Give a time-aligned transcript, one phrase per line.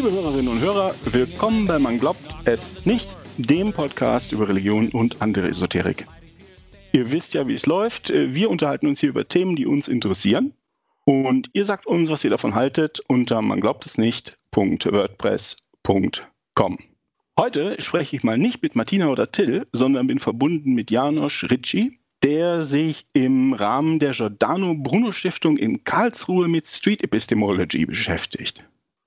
[0.00, 5.20] Liebe Hörerinnen und Hörer, willkommen bei Man glaubt es nicht, dem Podcast über Religion und
[5.20, 6.06] andere Esoterik.
[6.92, 8.08] Ihr wisst ja, wie es läuft.
[8.08, 10.54] Wir unterhalten uns hier über Themen, die uns interessieren.
[11.04, 16.78] Und ihr sagt uns, was ihr davon haltet, unter man glaubt es nicht.wordpress.com.
[17.38, 22.00] Heute spreche ich mal nicht mit Martina oder Till, sondern bin verbunden mit Janosch Ricci,
[22.22, 28.64] der sich im Rahmen der Giordano Bruno Stiftung in Karlsruhe mit Street Epistemology beschäftigt.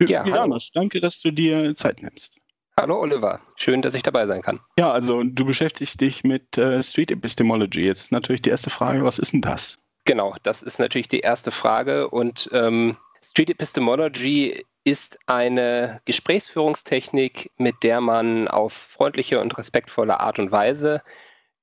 [0.09, 2.37] Ja, Janosch, danke, dass du dir Zeit nimmst.
[2.79, 4.59] Hallo Oliver, schön, dass ich dabei sein kann.
[4.79, 7.85] Ja, also du beschäftigst dich mit äh, Street Epistemology.
[7.85, 9.77] Jetzt natürlich die erste Frage, was ist denn das?
[10.05, 17.75] Genau, das ist natürlich die erste Frage und ähm, Street Epistemology ist eine Gesprächsführungstechnik, mit
[17.83, 21.03] der man auf freundliche und respektvolle Art und Weise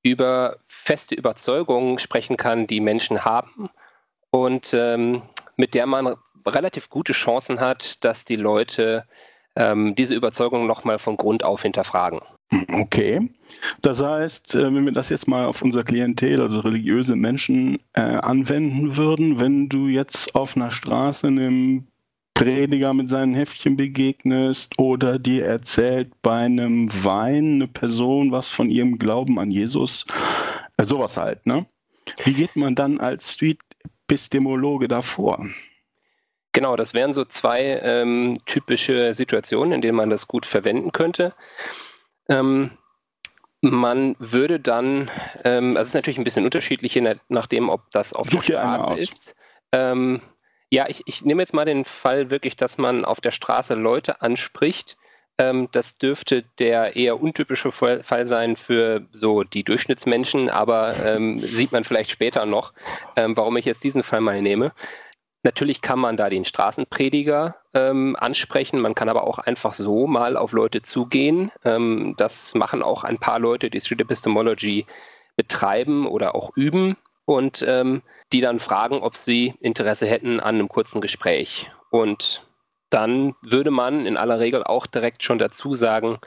[0.02, 3.68] über feste Überzeugungen sprechen kann, die Menschen haben
[4.30, 5.22] und ähm,
[5.56, 9.04] mit der man relativ gute Chancen hat, dass die Leute
[9.56, 12.20] ähm, diese Überzeugung nochmal von Grund auf hinterfragen.
[12.72, 13.30] Okay.
[13.80, 18.00] Das heißt, äh, wenn wir das jetzt mal auf unser Klientel, also religiöse Menschen, äh,
[18.00, 21.86] anwenden würden, wenn du jetzt auf einer Straße einem
[22.34, 28.70] Prediger mit seinen Heftchen begegnest oder dir erzählt bei einem Wein eine Person was von
[28.70, 30.06] ihrem Glauben an Jesus,
[30.76, 31.66] äh, sowas halt, ne?
[32.24, 35.46] Wie geht man dann als Street-Epistemologe davor?
[36.52, 41.32] Genau, das wären so zwei ähm, typische Situationen, in denen man das gut verwenden könnte.
[42.28, 42.72] Ähm,
[43.62, 45.10] man würde dann,
[45.44, 48.58] ähm, also es ist natürlich ein bisschen unterschiedlich, je nachdem, ob das auf Such der
[48.58, 49.34] Straße ist.
[49.72, 50.22] Ähm,
[50.70, 54.22] ja, ich, ich nehme jetzt mal den Fall wirklich, dass man auf der Straße Leute
[54.22, 54.96] anspricht.
[55.38, 61.72] Ähm, das dürfte der eher untypische Fall sein für so die Durchschnittsmenschen, aber ähm, sieht
[61.72, 62.72] man vielleicht später noch,
[63.16, 64.72] ähm, warum ich jetzt diesen Fall mal nehme.
[65.42, 70.36] Natürlich kann man da den Straßenprediger ähm, ansprechen, man kann aber auch einfach so mal
[70.36, 71.50] auf Leute zugehen.
[71.64, 74.86] Ähm, das machen auch ein paar Leute, die Street Epistemology
[75.36, 78.02] betreiben oder auch üben und ähm,
[78.32, 81.70] die dann fragen, ob sie Interesse hätten an einem kurzen Gespräch.
[81.90, 82.46] Und
[82.90, 86.18] dann würde man in aller Regel auch direkt schon dazu sagen,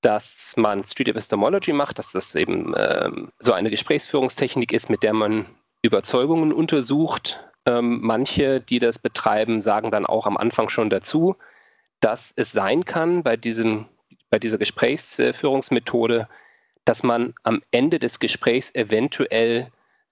[0.00, 5.14] dass man Street Epistemology macht, dass das eben ähm, so eine Gesprächsführungstechnik ist, mit der
[5.14, 5.46] man
[5.82, 11.36] Überzeugungen untersucht, ähm, manche, die das betreiben, sagen dann auch am Anfang schon dazu,
[12.00, 13.86] dass es sein kann bei, diesem,
[14.30, 16.28] bei dieser Gesprächsführungsmethode,
[16.84, 19.70] dass man am Ende des Gesprächs eventuell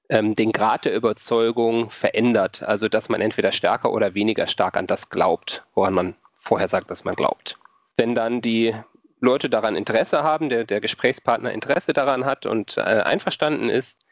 [0.09, 2.63] ähm, den Grad der Überzeugung verändert.
[2.63, 6.91] Also dass man entweder stärker oder weniger stark an das glaubt, woran man vorher sagt,
[6.91, 7.59] dass man glaubt.
[7.97, 8.75] Wenn dann die
[9.21, 14.05] Leute daran Interesse haben, der, der Gesprächspartner Interesse daran hat und äh, einverstanden ist,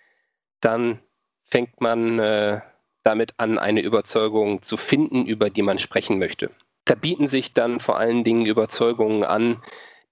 [0.61, 1.01] dann
[1.45, 2.61] fängt man äh,
[3.03, 6.51] damit an, eine Überzeugung zu finden, über die man sprechen möchte.
[6.85, 9.63] Da bieten sich dann vor allen Dingen Überzeugungen an,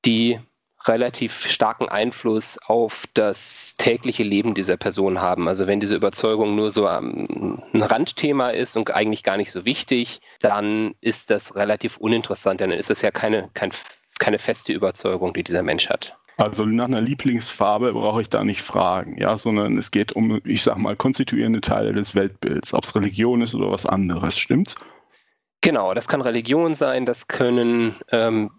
[0.05, 0.39] die
[0.87, 5.49] relativ starken Einfluss auf das tägliche Leben dieser Person haben.
[5.49, 10.21] Also wenn diese Überzeugung nur so ein Randthema ist und eigentlich gar nicht so wichtig,
[10.41, 13.73] dann ist das relativ uninteressant, dann ist es ja keine, kein,
[14.19, 16.17] keine feste Überzeugung, die dieser Mensch hat.
[16.39, 20.63] Also nach einer Lieblingsfarbe brauche ich da nicht fragen, ja, sondern es geht um, ich
[20.63, 24.77] sag mal, konstituierende Teile des Weltbilds, ob es Religion ist oder was anderes, stimmt's?
[25.63, 28.53] Genau, das kann Religion sein, das können ähm,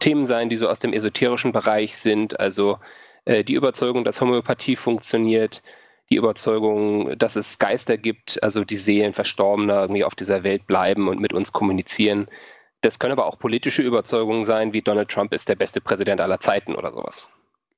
[0.00, 2.78] Themen sein, die so aus dem esoterischen Bereich sind, also
[3.26, 5.62] äh, die Überzeugung, dass Homöopathie funktioniert,
[6.10, 11.06] die Überzeugung, dass es Geister gibt, also die Seelen Verstorbener irgendwie auf dieser Welt bleiben
[11.06, 12.26] und mit uns kommunizieren.
[12.82, 16.40] Das können aber auch politische Überzeugungen sein, wie Donald Trump ist der beste Präsident aller
[16.40, 17.30] Zeiten oder sowas.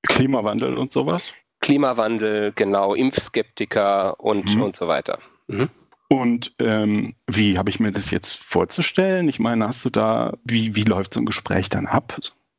[0.03, 1.33] Klimawandel und sowas?
[1.61, 4.63] Klimawandel, genau, Impfskeptiker und, mhm.
[4.63, 5.19] und so weiter.
[5.47, 5.69] Mhm.
[6.09, 9.29] Und ähm, wie habe ich mir das jetzt vorzustellen?
[9.29, 12.19] Ich meine, hast du da, wie, wie läuft so ein Gespräch dann ab?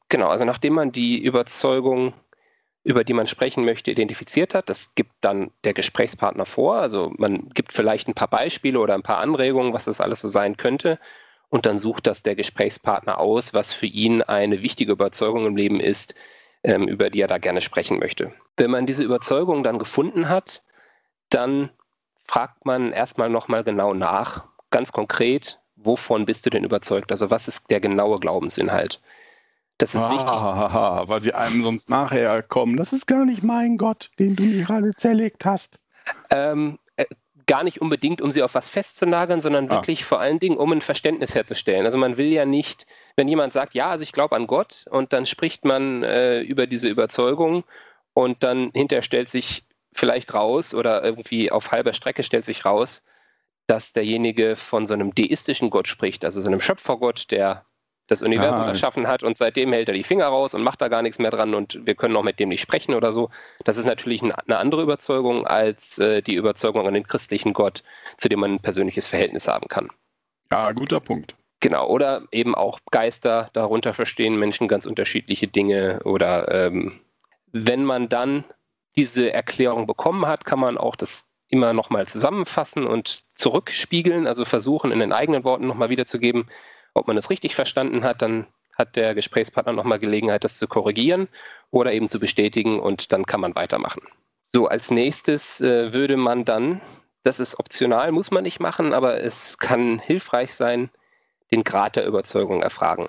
[0.09, 2.13] Genau, also nachdem man die Überzeugung,
[2.83, 6.75] über die man sprechen möchte, identifiziert hat, das gibt dann der Gesprächspartner vor.
[6.75, 10.27] Also man gibt vielleicht ein paar Beispiele oder ein paar Anregungen, was das alles so
[10.27, 10.99] sein könnte
[11.49, 15.79] und dann sucht das der Gesprächspartner aus, was für ihn eine wichtige Überzeugung im Leben
[15.79, 16.15] ist,
[16.63, 18.31] ähm, über die er da gerne sprechen möchte.
[18.57, 20.63] Wenn man diese Überzeugung dann gefunden hat,
[21.29, 21.69] dann
[22.25, 27.11] fragt man erstmal nochmal genau nach, ganz konkret, wovon bist du denn überzeugt?
[27.11, 29.01] Also was ist der genaue Glaubensinhalt?
[29.77, 31.09] Das ist ah, wichtig.
[31.09, 32.77] weil sie einem sonst nachher kommen.
[32.77, 35.79] Das ist gar nicht mein Gott, den du mir gerade zerlegt hast.
[36.29, 36.84] Ähm, äh,
[37.47, 39.71] gar nicht unbedingt, um sie auf was festzunageln, sondern ah.
[39.71, 41.85] wirklich vor allen Dingen, um ein Verständnis herzustellen.
[41.85, 45.13] Also man will ja nicht, wenn jemand sagt, ja, also ich glaube an Gott und
[45.13, 47.63] dann spricht man äh, über diese Überzeugung
[48.13, 49.63] und dann hinterher stellt sich
[49.93, 53.03] vielleicht raus oder irgendwie auf halber Strecke stellt sich raus,
[53.67, 57.65] dass derjenige von so einem deistischen Gott spricht, also so einem Schöpfergott, der
[58.07, 60.87] das Universum ah, erschaffen hat und seitdem hält er die Finger raus und macht da
[60.87, 63.29] gar nichts mehr dran und wir können auch mit dem nicht sprechen oder so.
[63.63, 67.83] Das ist natürlich eine andere Überzeugung als äh, die Überzeugung an den christlichen Gott,
[68.17, 69.89] zu dem man ein persönliches Verhältnis haben kann.
[70.51, 71.35] Ja, guter Punkt.
[71.61, 75.99] Genau, oder eben auch Geister, darunter verstehen Menschen ganz unterschiedliche Dinge.
[76.03, 76.99] Oder ähm,
[77.51, 78.43] wenn man dann
[78.95, 84.91] diese Erklärung bekommen hat, kann man auch das immer nochmal zusammenfassen und zurückspiegeln, also versuchen
[84.91, 86.49] in den eigenen Worten nochmal wiederzugeben,
[86.95, 88.47] ob man es richtig verstanden hat, dann
[88.77, 91.27] hat der Gesprächspartner nochmal Gelegenheit, das zu korrigieren
[91.71, 94.01] oder eben zu bestätigen und dann kann man weitermachen.
[94.41, 96.81] So, als nächstes äh, würde man dann,
[97.23, 100.89] das ist optional, muss man nicht machen, aber es kann hilfreich sein,
[101.51, 103.07] den Grad der Überzeugung erfragen.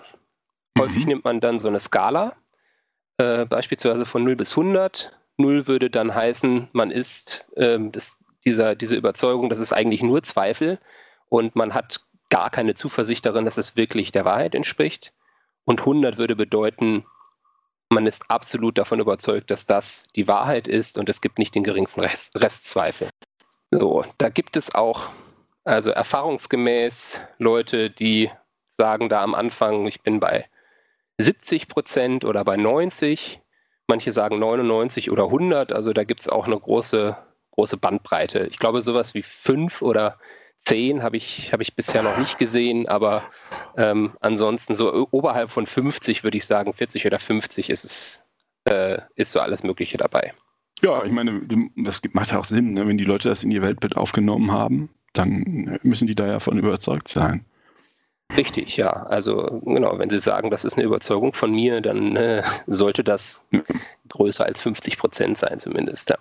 [0.74, 0.82] Mhm.
[0.82, 2.36] Häufig nimmt man dann so eine Skala,
[3.18, 5.12] äh, beispielsweise von 0 bis 100.
[5.38, 10.22] 0 würde dann heißen, man ist äh, das, dieser, diese Überzeugung, das ist eigentlich nur
[10.22, 10.78] Zweifel
[11.28, 15.12] und man hat gar keine Zuversicht darin, dass es wirklich der Wahrheit entspricht.
[15.64, 17.04] Und 100 würde bedeuten,
[17.88, 21.64] man ist absolut davon überzeugt, dass das die Wahrheit ist und es gibt nicht den
[21.64, 23.08] geringsten Rest, Restzweifel.
[23.70, 25.10] So, da gibt es auch,
[25.64, 28.30] also erfahrungsgemäß, Leute, die
[28.76, 30.46] sagen da am Anfang, ich bin bei
[31.18, 33.40] 70 Prozent oder bei 90.
[33.88, 35.72] Manche sagen 99 oder 100.
[35.72, 37.16] Also da gibt es auch eine große,
[37.52, 38.48] große Bandbreite.
[38.50, 40.18] Ich glaube, sowas wie 5 oder
[40.58, 43.22] 10 habe ich, hab ich bisher noch nicht gesehen, aber
[43.76, 48.22] ähm, ansonsten so oberhalb von 50 würde ich sagen, 40 oder 50 ist es,
[48.64, 50.34] äh, ist so alles Mögliche dabei.
[50.82, 51.40] Ja, ich meine,
[51.76, 52.86] das macht ja auch Sinn, ne?
[52.86, 56.58] wenn die Leute das in ihr Weltbild aufgenommen haben, dann müssen die da ja davon
[56.58, 57.44] überzeugt sein.
[58.34, 58.90] Richtig, ja.
[58.90, 63.44] Also genau, wenn Sie sagen, das ist eine Überzeugung von mir, dann äh, sollte das
[64.08, 66.10] größer als 50 Prozent sein zumindest.
[66.10, 66.18] Ja.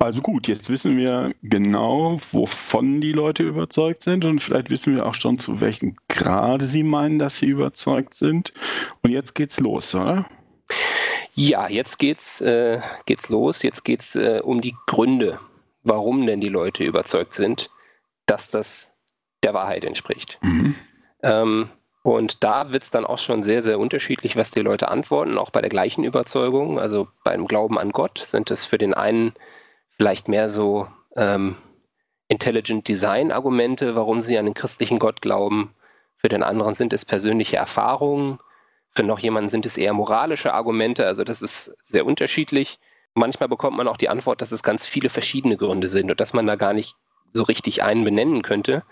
[0.00, 5.06] Also gut, jetzt wissen wir genau, wovon die Leute überzeugt sind und vielleicht wissen wir
[5.06, 8.52] auch schon, zu welchem Grade sie meinen, dass sie überzeugt sind.
[9.02, 10.26] Und jetzt geht's los, oder?
[11.34, 13.62] Ja, jetzt geht's, äh, geht's los.
[13.62, 15.40] Jetzt geht's äh, um die Gründe,
[15.82, 17.70] warum denn die Leute überzeugt sind,
[18.26, 18.92] dass das
[19.42, 20.38] der Wahrheit entspricht.
[20.42, 20.76] Mhm.
[21.22, 21.68] Ähm,
[22.02, 25.50] und da wird es dann auch schon sehr, sehr unterschiedlich, was die Leute antworten, auch
[25.50, 26.78] bei der gleichen Überzeugung.
[26.78, 29.34] Also beim Glauben an Gott sind es für den einen
[29.98, 31.56] vielleicht mehr so ähm,
[32.28, 35.74] Intelligent Design Argumente, warum sie an den christlichen Gott glauben.
[36.16, 38.38] Für den anderen sind es persönliche Erfahrungen.
[38.94, 41.06] Für noch jemanden sind es eher moralische Argumente.
[41.06, 42.78] Also das ist sehr unterschiedlich.
[43.14, 46.32] Manchmal bekommt man auch die Antwort, dass es ganz viele verschiedene Gründe sind und dass
[46.32, 46.94] man da gar nicht
[47.32, 48.84] so richtig einen benennen könnte.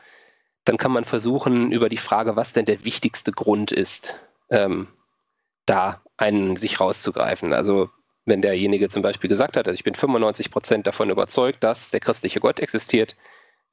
[0.64, 4.19] Dann kann man versuchen, über die Frage, was denn der wichtigste Grund ist,
[4.50, 4.88] ähm,
[5.67, 7.53] da einen sich rauszugreifen.
[7.53, 7.91] Also
[8.26, 12.00] wenn derjenige zum Beispiel gesagt hat, also ich bin 95 Prozent davon überzeugt, dass der
[12.00, 13.17] christliche Gott existiert,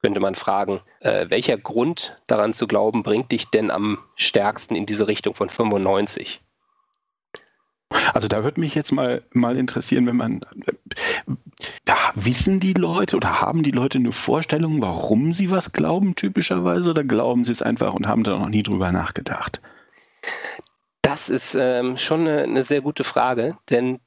[0.02, 4.86] könnte man fragen, äh, welcher Grund daran zu glauben bringt dich denn am stärksten in
[4.86, 6.40] diese Richtung von 95?
[8.12, 10.40] Also da würde mich jetzt mal, mal interessieren, wenn man,
[11.88, 16.90] ja, wissen die Leute oder haben die Leute eine Vorstellung, warum sie was glauben typischerweise
[16.90, 19.60] oder glauben sie es einfach und haben da noch nie drüber nachgedacht?
[21.02, 24.00] Das ist ähm, schon eine, eine, sehr gute Frage, denn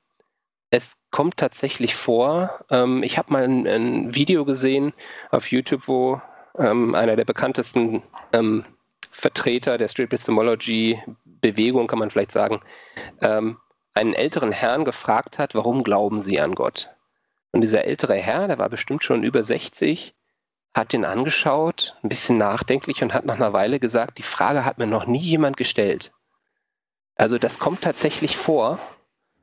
[0.69, 2.65] es kommt tatsächlich vor.
[2.69, 4.93] Ähm, ich habe mal ein, ein, Video gesehen
[5.31, 6.21] auf YouTube, wo
[6.57, 8.65] ähm, einer der bekanntesten ähm,
[9.11, 12.61] Vertreter der Street Epistemology Bewegung, kann man vielleicht sagen,
[13.21, 13.57] ähm,
[13.93, 16.89] einen älteren Herrn gefragt hat, warum glauben Sie an Gott?
[17.51, 20.13] Und dieser ältere Herr, der war bestimmt schon über 60,
[20.73, 24.77] hat ihn angeschaut, ein bisschen nachdenklich und hat nach einer Weile gesagt, die Frage hat
[24.77, 26.11] mir noch nie jemand gestellt.
[27.15, 28.77] Also das kommt tatsächlich vor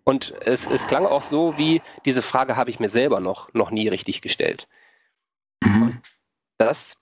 [0.05, 3.71] und es, es klang auch so wie, diese Frage habe ich mir selber noch, noch
[3.71, 4.69] nie richtig gestellt.
[5.63, 6.01] Mhm.
[6.59, 6.97] Das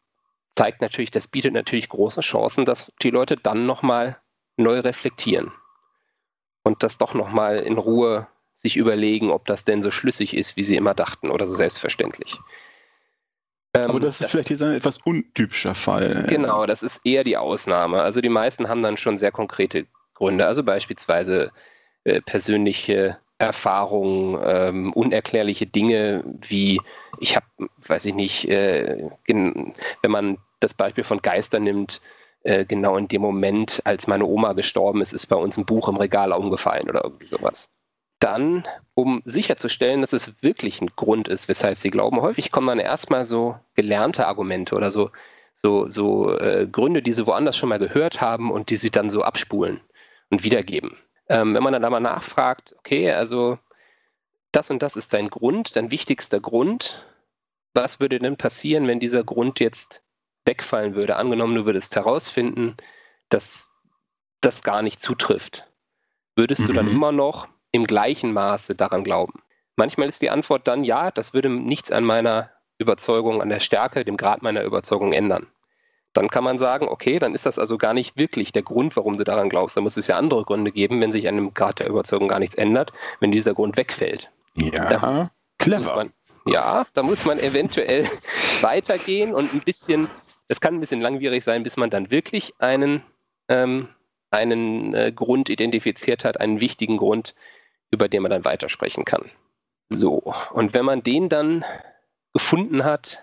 [0.57, 4.19] zeigt natürlich, das bietet natürlich große Chancen, dass die Leute dann nochmal
[4.57, 5.53] neu reflektieren
[6.63, 10.65] und das doch nochmal in Ruhe sich überlegen, ob das denn so schlüssig ist, wie
[10.65, 12.39] sie immer dachten oder so selbstverständlich.
[13.75, 16.27] Aber das ist vielleicht jetzt ein etwas untypischer Fall.
[16.29, 18.03] Genau, das ist eher die Ausnahme.
[18.03, 20.47] Also die meisten haben dann schon sehr konkrete Gründe.
[20.47, 21.51] Also beispielsweise
[22.05, 26.81] äh, persönliche Erfahrungen, ähm, unerklärliche Dinge wie,
[27.19, 27.47] ich habe,
[27.87, 32.01] weiß ich nicht, äh, wenn man das Beispiel von Geistern nimmt,
[32.45, 35.89] äh, genau in dem Moment, als meine Oma gestorben ist, ist bei uns ein Buch
[35.89, 37.69] im Regal umgefallen oder irgendwie sowas.
[38.21, 42.79] Dann, um sicherzustellen, dass es wirklich ein Grund ist, weshalb sie glauben, häufig kommen dann
[42.79, 45.11] erstmal so gelernte Argumente oder so,
[45.55, 49.11] so, so äh, Gründe, die sie woanders schon mal gehört haben und die sie dann
[49.11, 49.81] so abspulen
[50.31, 50.97] und wiedergeben.
[51.33, 53.59] Ähm, wenn man dann da mal nachfragt, okay, also
[54.53, 57.07] das und das ist dein Grund, dein wichtigster Grund,
[57.73, 60.03] was würde denn passieren, wenn dieser Grund jetzt
[60.45, 61.17] wegfallen würde?
[61.17, 62.77] Angenommen, du würdest herausfinden,
[63.31, 63.71] dass
[64.43, 65.67] das gar nicht zutrifft,
[66.37, 66.67] würdest mhm.
[66.67, 66.93] du dann mhm.
[66.93, 69.43] immer noch im gleichen Maße daran glauben?
[69.77, 74.05] Manchmal ist die Antwort dann ja, das würde nichts an meiner Überzeugung, an der Stärke,
[74.05, 75.47] dem Grad meiner Überzeugung ändern.
[76.12, 79.16] Dann kann man sagen, okay, dann ist das also gar nicht wirklich der Grund, warum
[79.16, 79.76] du daran glaubst.
[79.76, 82.38] Da muss es ja andere Gründe geben, wenn sich an dem Grad der Überzeugung gar
[82.38, 84.31] nichts ändert, wenn dieser Grund wegfällt.
[84.57, 85.97] Ja, da clever.
[85.97, 86.12] Man,
[86.47, 88.09] ja, da muss man eventuell
[88.61, 90.09] weitergehen und ein bisschen,
[90.49, 93.02] das kann ein bisschen langwierig sein, bis man dann wirklich einen,
[93.49, 93.88] ähm,
[94.31, 97.35] einen äh, Grund identifiziert hat, einen wichtigen Grund,
[97.90, 99.31] über den man dann weitersprechen kann.
[99.88, 101.64] So, und wenn man den dann
[102.33, 103.23] gefunden hat,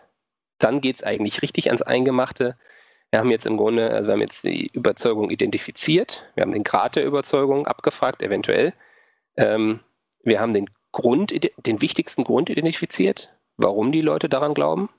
[0.60, 2.56] dann geht es eigentlich richtig ans Eingemachte.
[3.12, 6.64] Wir haben jetzt im Grunde, also wir haben jetzt die Überzeugung identifiziert, wir haben den
[6.64, 8.74] Grad der Überzeugung abgefragt, eventuell.
[9.36, 9.80] Ähm,
[10.24, 11.34] wir haben den Grund,
[11.66, 14.90] den wichtigsten Grund identifiziert, warum die Leute daran glauben.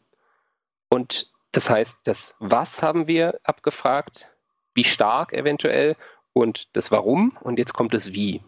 [0.88, 4.28] Und das heißt, das Was haben wir abgefragt,
[4.74, 5.96] wie stark eventuell
[6.32, 8.42] und das Warum und jetzt kommt das Wie.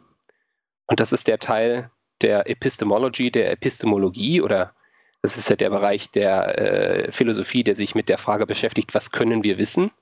[0.86, 1.90] Und das ist der Teil
[2.20, 4.74] der Epistemology, der Epistemologie oder
[5.22, 9.12] das ist ja der Bereich der äh, Philosophie, der sich mit der Frage beschäftigt, was
[9.12, 9.92] können wir wissen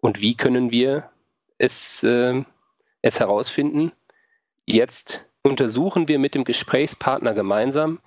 [0.00, 1.10] und wie können wir
[1.58, 2.44] es, äh,
[3.00, 3.92] es herausfinden.
[4.66, 8.00] Jetzt untersuchen wir mit dem Gesprächspartner gemeinsam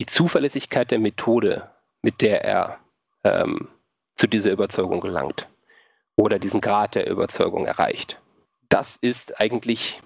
[0.00, 1.70] die Zuverlässigkeit der Methode,
[2.02, 2.78] mit der er
[3.22, 3.68] ähm,
[4.16, 5.48] zu dieser Überzeugung gelangt
[6.16, 8.20] oder diesen Grad der Überzeugung erreicht.
[8.68, 10.02] Das ist eigentlich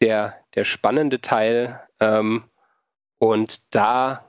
[0.00, 2.44] der, der spannende Teil ähm,
[3.18, 4.24] und da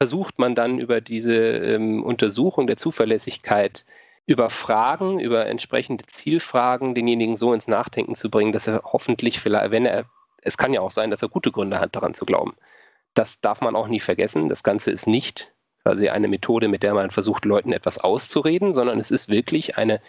[0.00, 3.84] versucht man dann über diese ähm, Untersuchung der Zuverlässigkeit
[4.26, 9.70] über Fragen, über entsprechende Zielfragen denjenigen so ins Nachdenken zu bringen, dass er hoffentlich vielleicht,
[9.72, 10.06] wenn er,
[10.40, 12.54] es kann ja auch sein, dass er gute Gründe hat, daran zu glauben.
[13.12, 14.48] Das darf man auch nie vergessen.
[14.48, 15.52] Das Ganze ist nicht
[15.82, 20.00] quasi eine Methode, mit der man versucht, Leuten etwas auszureden, sondern es ist wirklich eine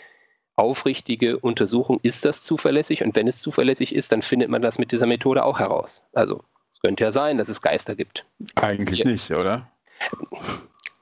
[0.56, 3.04] aufrichtige Untersuchung, ist das zuverlässig?
[3.04, 6.06] Und wenn es zuverlässig ist, dann findet man das mit dieser Methode auch heraus.
[6.14, 8.26] Also es könnte ja sein, dass es Geister gibt.
[8.56, 9.10] Eigentlich ja.
[9.10, 9.71] nicht, oder?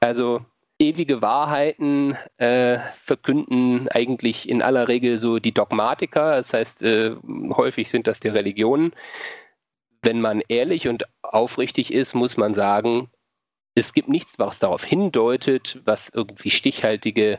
[0.00, 0.44] Also
[0.78, 7.16] ewige Wahrheiten äh, verkünden eigentlich in aller Regel so die Dogmatiker, das heißt, äh,
[7.50, 8.92] häufig sind das die Religionen.
[10.02, 13.10] Wenn man ehrlich und aufrichtig ist, muss man sagen,
[13.74, 17.38] es gibt nichts, was darauf hindeutet, was irgendwie stichhaltige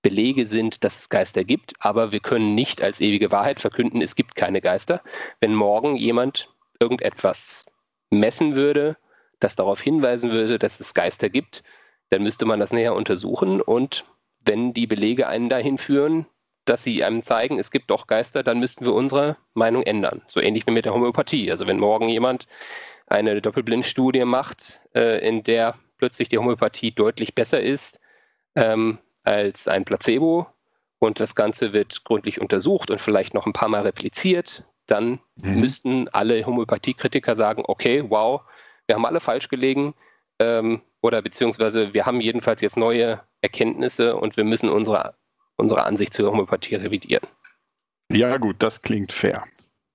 [0.00, 4.14] Belege sind, dass es Geister gibt, aber wir können nicht als ewige Wahrheit verkünden, es
[4.14, 5.02] gibt keine Geister.
[5.40, 6.48] Wenn morgen jemand
[6.80, 7.66] irgendetwas
[8.10, 8.96] messen würde,
[9.40, 11.62] das darauf hinweisen würde, dass es Geister gibt,
[12.10, 14.04] dann müsste man das näher untersuchen und
[14.40, 16.26] wenn die Belege einen dahin führen,
[16.64, 20.22] dass sie einem zeigen, es gibt doch Geister, dann müssten wir unsere Meinung ändern.
[20.26, 21.50] So ähnlich wie mit der Homöopathie.
[21.50, 22.46] Also wenn morgen jemand
[23.06, 28.00] eine Doppelblindstudie macht, äh, in der plötzlich die Homöopathie deutlich besser ist
[28.54, 30.46] ähm, als ein Placebo
[30.98, 35.60] und das Ganze wird gründlich untersucht und vielleicht noch ein paar Mal repliziert, dann mhm.
[35.60, 38.42] müssten alle Homöopathiekritiker sagen, okay, wow,
[38.88, 39.94] wir haben alle falsch gelegen
[40.40, 45.14] ähm, oder beziehungsweise wir haben jedenfalls jetzt neue Erkenntnisse und wir müssen unsere,
[45.56, 47.26] unsere Ansicht zur Homöopathie revidieren.
[48.10, 49.44] Ja, gut, das klingt fair.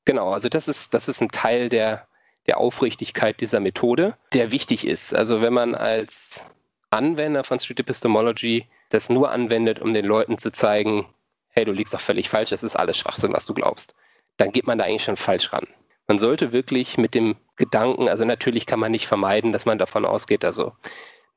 [0.06, 2.08] Genau, also das ist, das ist ein Teil der,
[2.46, 5.14] der Aufrichtigkeit dieser Methode, der wichtig ist.
[5.14, 6.46] Also wenn man als
[6.92, 11.08] Anwender von Street Epistemology das nur anwendet, um den Leuten zu zeigen,
[11.50, 13.96] hey, du liegst doch völlig falsch, das ist alles Schwachsinn, was du glaubst,
[14.38, 15.66] dann geht man da eigentlich schon falsch ran
[16.08, 20.06] man sollte wirklich mit dem Gedanken, also natürlich kann man nicht vermeiden, dass man davon
[20.06, 20.74] ausgeht, also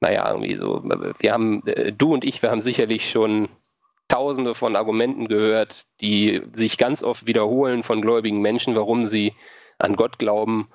[0.01, 0.83] naja, irgendwie so,
[1.19, 3.49] wir haben, äh, du und ich, wir haben sicherlich schon
[4.09, 9.35] tausende von Argumenten gehört, die sich ganz oft wiederholen von gläubigen Menschen, warum sie
[9.79, 10.69] an Gott glauben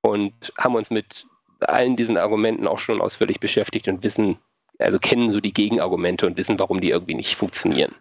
[0.00, 1.26] und haben uns mit
[1.60, 4.38] allen diesen Argumenten auch schon ausführlich beschäftigt und wissen,
[4.78, 7.94] also kennen so die Gegenargumente und wissen, warum die irgendwie nicht funktionieren.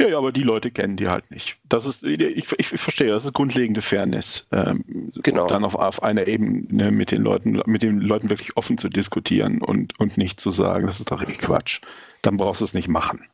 [0.00, 1.56] Ja, ja, aber die Leute kennen die halt nicht.
[1.68, 4.46] Das ist, ich, ich, verstehe, das ist grundlegende Fairness.
[4.52, 5.48] Ähm, genau.
[5.48, 9.60] Dann auf, auf einer Ebene mit den Leuten, mit den Leuten wirklich offen zu diskutieren
[9.60, 11.80] und, und nicht zu sagen, das ist doch eh Quatsch.
[12.22, 13.26] Dann brauchst du es nicht machen.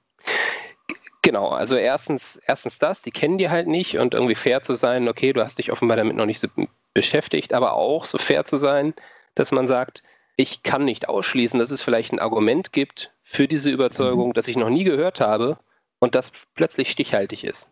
[1.20, 5.06] Genau, also erstens, erstens das, die kennen die halt nicht und irgendwie fair zu sein,
[5.08, 6.48] okay, du hast dich offenbar damit noch nicht so
[6.94, 8.94] beschäftigt, aber auch so fair zu sein,
[9.34, 10.02] dass man sagt,
[10.36, 14.32] ich kann nicht ausschließen, dass es vielleicht ein Argument gibt für diese Überzeugung, mhm.
[14.32, 15.58] das ich noch nie gehört habe
[16.04, 17.70] und das plötzlich stichhaltig ist.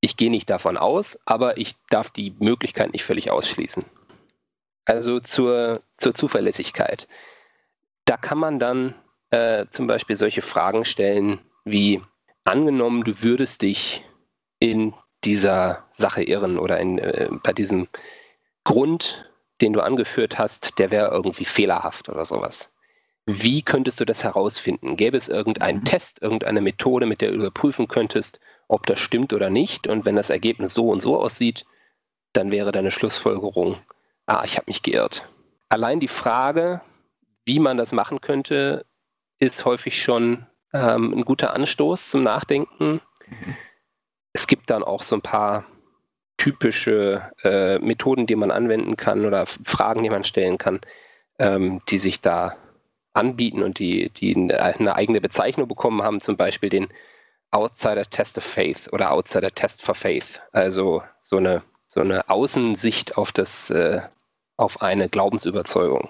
[0.00, 3.84] Ich gehe nicht davon aus, aber ich darf die Möglichkeit nicht völlig ausschließen.
[4.86, 7.06] Also zur, zur Zuverlässigkeit.
[8.06, 8.94] Da kann man dann
[9.28, 12.00] äh, zum Beispiel solche Fragen stellen wie,
[12.44, 14.06] angenommen, du würdest dich
[14.58, 17.88] in dieser Sache irren oder in, äh, bei diesem
[18.64, 22.72] Grund, den du angeführt hast, der wäre irgendwie fehlerhaft oder sowas.
[23.32, 24.96] Wie könntest du das herausfinden?
[24.96, 25.84] Gäbe es irgendeinen mhm.
[25.84, 29.86] Test, irgendeine Methode, mit der du überprüfen könntest, ob das stimmt oder nicht.
[29.86, 31.64] Und wenn das Ergebnis so und so aussieht,
[32.32, 33.76] dann wäre deine Schlussfolgerung,
[34.26, 35.28] ah, ich habe mich geirrt.
[35.68, 36.80] Allein die Frage,
[37.44, 38.86] wie man das machen könnte,
[39.38, 43.00] ist häufig schon ähm, ein guter Anstoß zum Nachdenken.
[43.26, 43.56] Mhm.
[44.32, 45.66] Es gibt dann auch so ein paar
[46.36, 50.80] typische äh, Methoden, die man anwenden kann oder Fragen, die man stellen kann,
[51.38, 52.56] ähm, die sich da
[53.12, 56.88] anbieten und die, die eine eigene Bezeichnung bekommen haben, zum Beispiel den
[57.50, 60.40] Outsider Test of Faith oder Outsider Test for Faith.
[60.52, 64.00] Also so eine, so eine Außensicht auf, das, äh,
[64.56, 66.08] auf eine Glaubensüberzeugung.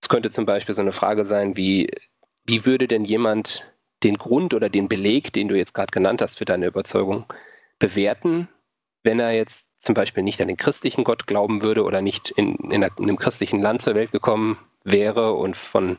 [0.00, 1.90] Es könnte zum Beispiel so eine Frage sein, wie,
[2.44, 3.66] wie würde denn jemand
[4.02, 7.24] den Grund oder den Beleg, den du jetzt gerade genannt hast für deine Überzeugung,
[7.78, 8.48] bewerten,
[9.02, 12.54] wenn er jetzt zum Beispiel nicht an den christlichen Gott glauben würde oder nicht in,
[12.70, 15.98] in, einem christlichen Land zur Welt gekommen wäre und von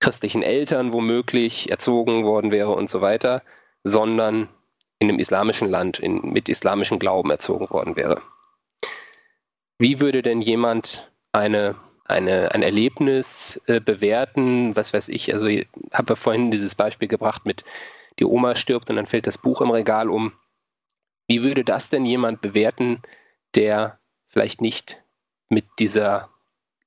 [0.00, 3.42] christlichen Eltern womöglich erzogen worden wäre und so weiter,
[3.84, 4.48] sondern
[4.98, 8.20] in einem islamischen Land in, mit islamischem Glauben erzogen worden wäre.
[9.78, 15.46] Wie würde denn jemand eine, eine, ein Erlebnis äh, bewerten, was weiß ich, also
[15.92, 17.64] habe ja vorhin dieses Beispiel gebracht mit,
[18.18, 20.32] die Oma stirbt und dann fällt das Buch im Regal um.
[21.28, 23.02] Wie würde das denn jemand bewerten,
[23.54, 25.00] der vielleicht nicht
[25.48, 26.28] mit dieser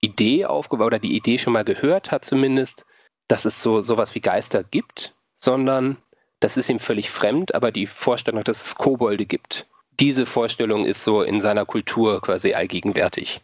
[0.01, 2.85] Idee aufgebaut oder die Idee schon mal gehört hat zumindest,
[3.27, 5.97] dass es so sowas wie Geister gibt, sondern
[6.39, 9.67] das ist ihm völlig fremd, aber die Vorstellung, dass es Kobolde gibt,
[9.99, 13.41] diese Vorstellung ist so in seiner Kultur quasi allgegenwärtig.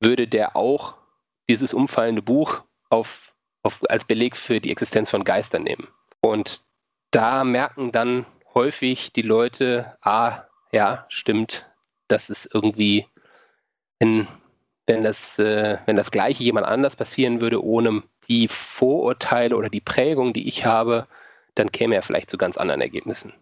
[0.00, 0.94] Würde der auch
[1.48, 5.88] dieses umfallende Buch auf, auf, als Beleg für die Existenz von Geistern nehmen?
[6.20, 6.62] Und
[7.10, 10.42] da merken dann häufig die Leute, ah,
[10.72, 11.66] ja, stimmt,
[12.08, 13.06] das ist irgendwie
[13.98, 14.28] in
[14.88, 19.80] wenn das, äh, wenn das Gleiche jemand anders passieren würde, ohne die Vorurteile oder die
[19.80, 21.06] Prägung, die ich habe,
[21.54, 23.32] dann käme er vielleicht zu ganz anderen Ergebnissen.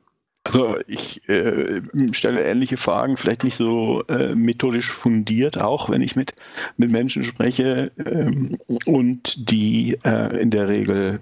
[0.45, 1.83] Also ich äh,
[2.13, 6.35] stelle ähnliche Fragen, vielleicht nicht so äh, methodisch fundiert, auch wenn ich mit,
[6.77, 11.19] mit Menschen spreche ähm, und die äh, in der Regel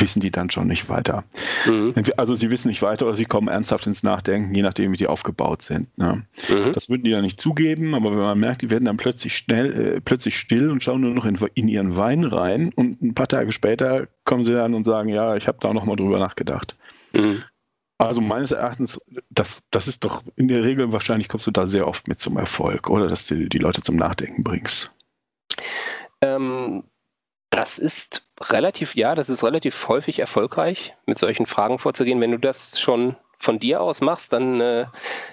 [0.00, 1.24] wissen die dann schon nicht weiter.
[1.66, 1.94] Mhm.
[2.16, 5.06] Also sie wissen nicht weiter oder sie kommen ernsthaft ins Nachdenken, je nachdem, wie die
[5.06, 5.96] aufgebaut sind.
[5.98, 6.26] Ne?
[6.48, 6.72] Mhm.
[6.72, 9.96] Das würden die ja nicht zugeben, aber wenn man merkt, die werden dann plötzlich schnell,
[9.96, 13.28] äh, plötzlich still und schauen nur noch in, in, ihren Wein rein und ein paar
[13.28, 16.76] Tage später kommen sie dann und sagen, ja, ich habe da noch mal drüber nachgedacht.
[17.12, 17.42] Mhm.
[17.98, 21.88] Also meines Erachtens, das, das ist doch in der Regel wahrscheinlich kommst du da sehr
[21.88, 24.90] oft mit zum Erfolg, oder dass du die Leute zum Nachdenken bringst.
[26.20, 26.84] Ähm,
[27.50, 32.20] das ist relativ, ja, das ist relativ häufig erfolgreich, mit solchen Fragen vorzugehen.
[32.20, 34.86] Wenn du das schon von dir aus machst, dann äh,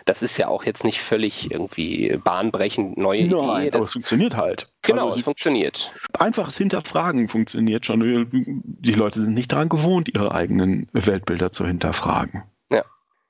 [0.06, 3.70] das ist ja auch jetzt nicht völlig irgendwie bahnbrechend neue Nein, Idee.
[3.72, 4.70] Das, aber es funktioniert halt.
[4.82, 5.92] Genau, also, es funktioniert.
[6.20, 8.30] Einfaches Hinterfragen funktioniert schon.
[8.32, 12.44] Die Leute sind nicht daran gewohnt, ihre eigenen Weltbilder zu hinterfragen.
[12.72, 12.84] Ja,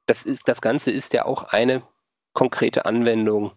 [0.08, 1.84] das ist das Ganze ist ja auch eine
[2.34, 3.52] konkrete Anwendung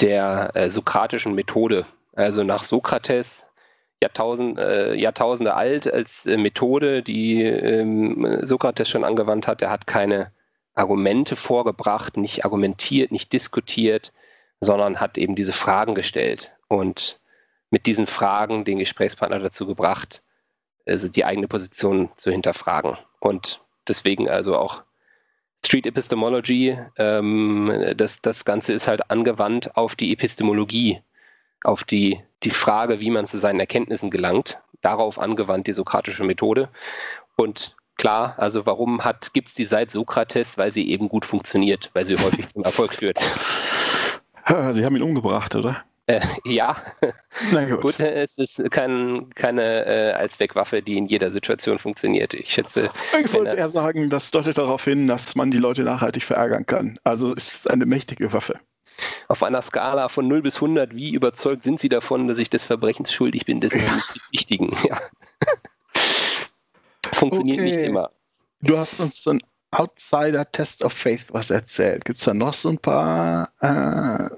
[0.00, 1.86] der äh, sokratischen Methode.
[2.14, 3.45] Also nach Sokrates
[4.02, 9.62] Jahrtausend, äh, Jahrtausende alt als äh, Methode, die ähm, Sokrates schon angewandt hat.
[9.62, 10.32] Er hat keine
[10.74, 14.12] Argumente vorgebracht, nicht argumentiert, nicht diskutiert,
[14.60, 17.18] sondern hat eben diese Fragen gestellt und
[17.70, 20.22] mit diesen Fragen den Gesprächspartner dazu gebracht,
[20.86, 22.96] also die eigene Position zu hinterfragen.
[23.20, 24.82] Und deswegen also auch
[25.64, 31.00] Street Epistemology, ähm, das, das Ganze ist halt angewandt auf die Epistemologie,
[31.64, 36.68] auf die die Frage, wie man zu seinen Erkenntnissen gelangt, darauf angewandt die sokratische Methode.
[37.36, 39.00] Und klar, also warum
[39.32, 40.58] gibt es die seit Sokrates?
[40.58, 43.18] Weil sie eben gut funktioniert, weil sie häufig zum Erfolg führt.
[44.48, 45.82] Sie haben ihn umgebracht, oder?
[46.06, 46.76] Äh, ja.
[47.52, 47.80] Na gut.
[47.80, 48.00] gut.
[48.00, 52.32] es ist kein, keine äh, Allzweckwaffe, die in jeder Situation funktioniert.
[52.32, 52.90] Ich schätze.
[53.24, 57.00] Ich wollte eher sagen, das deutet darauf hin, dass man die Leute nachhaltig verärgern kann.
[57.02, 58.60] Also es ist eine mächtige Waffe
[59.28, 62.64] auf einer Skala von 0 bis 100, wie überzeugt sind Sie davon, dass ich des
[62.64, 63.96] Verbrechens schuldig bin, dessen ja.
[63.96, 64.76] nicht bezichtigen?
[64.88, 64.98] Ja.
[67.12, 67.70] Funktioniert okay.
[67.70, 68.10] nicht immer.
[68.60, 72.04] Du hast uns so ein Outsider-Test of Faith was erzählt.
[72.04, 74.28] Gibt es da noch so ein paar äh,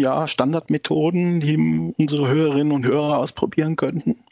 [0.00, 4.24] ja, Standardmethoden, die unsere Hörerinnen und Hörer ausprobieren könnten?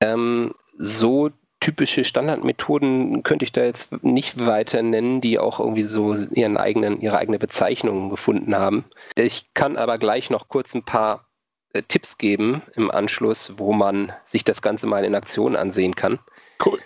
[0.00, 6.14] Ähm, so typische Standardmethoden könnte ich da jetzt nicht weiter nennen, die auch irgendwie so
[6.14, 8.84] ihren eigenen, ihre eigene Bezeichnung gefunden haben.
[9.14, 11.26] Ich kann aber gleich noch kurz ein paar
[11.72, 16.18] äh, Tipps geben im Anschluss, wo man sich das Ganze mal in Aktion ansehen kann.
[16.64, 16.80] Cool.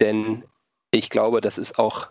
[0.00, 0.44] Denn
[0.90, 2.08] ich glaube, das ist auch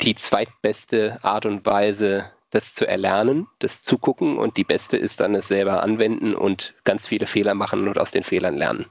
[0.00, 5.20] die zweitbeste Art und Weise, das zu erlernen, das zu gucken und die beste ist
[5.20, 8.86] dann es selber anwenden und ganz viele Fehler machen und aus den Fehlern lernen.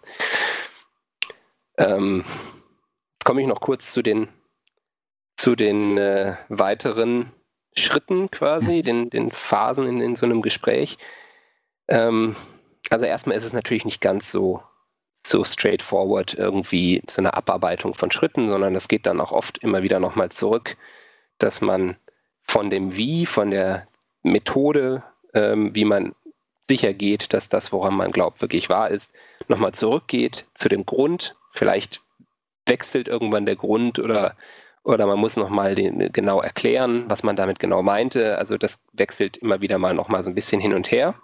[1.78, 2.26] Ähm,
[3.24, 4.30] komme ich noch kurz zu den
[5.38, 7.32] zu den äh, weiteren
[7.78, 10.98] Schritten quasi, den, den Phasen in, in so einem Gespräch.
[11.88, 12.36] Ähm,
[12.90, 14.64] also erstmal ist es natürlich nicht ganz so,
[15.24, 19.84] so straightforward irgendwie so eine Abarbeitung von Schritten, sondern das geht dann auch oft immer
[19.84, 20.78] wieder nochmal zurück,
[21.38, 21.98] dass man
[22.44, 23.88] von dem Wie, von der
[24.24, 26.16] Methode, ähm, wie man
[26.68, 29.12] sicher geht, dass das, woran man glaubt, wirklich wahr ist,
[29.48, 31.36] nochmal zurückgeht zu dem Grund.
[31.56, 32.02] Vielleicht
[32.66, 34.36] wechselt irgendwann der Grund oder,
[34.84, 38.38] oder man muss nochmal genau erklären, was man damit genau meinte.
[38.38, 41.16] Also das wechselt immer wieder mal nochmal so ein bisschen hin und her.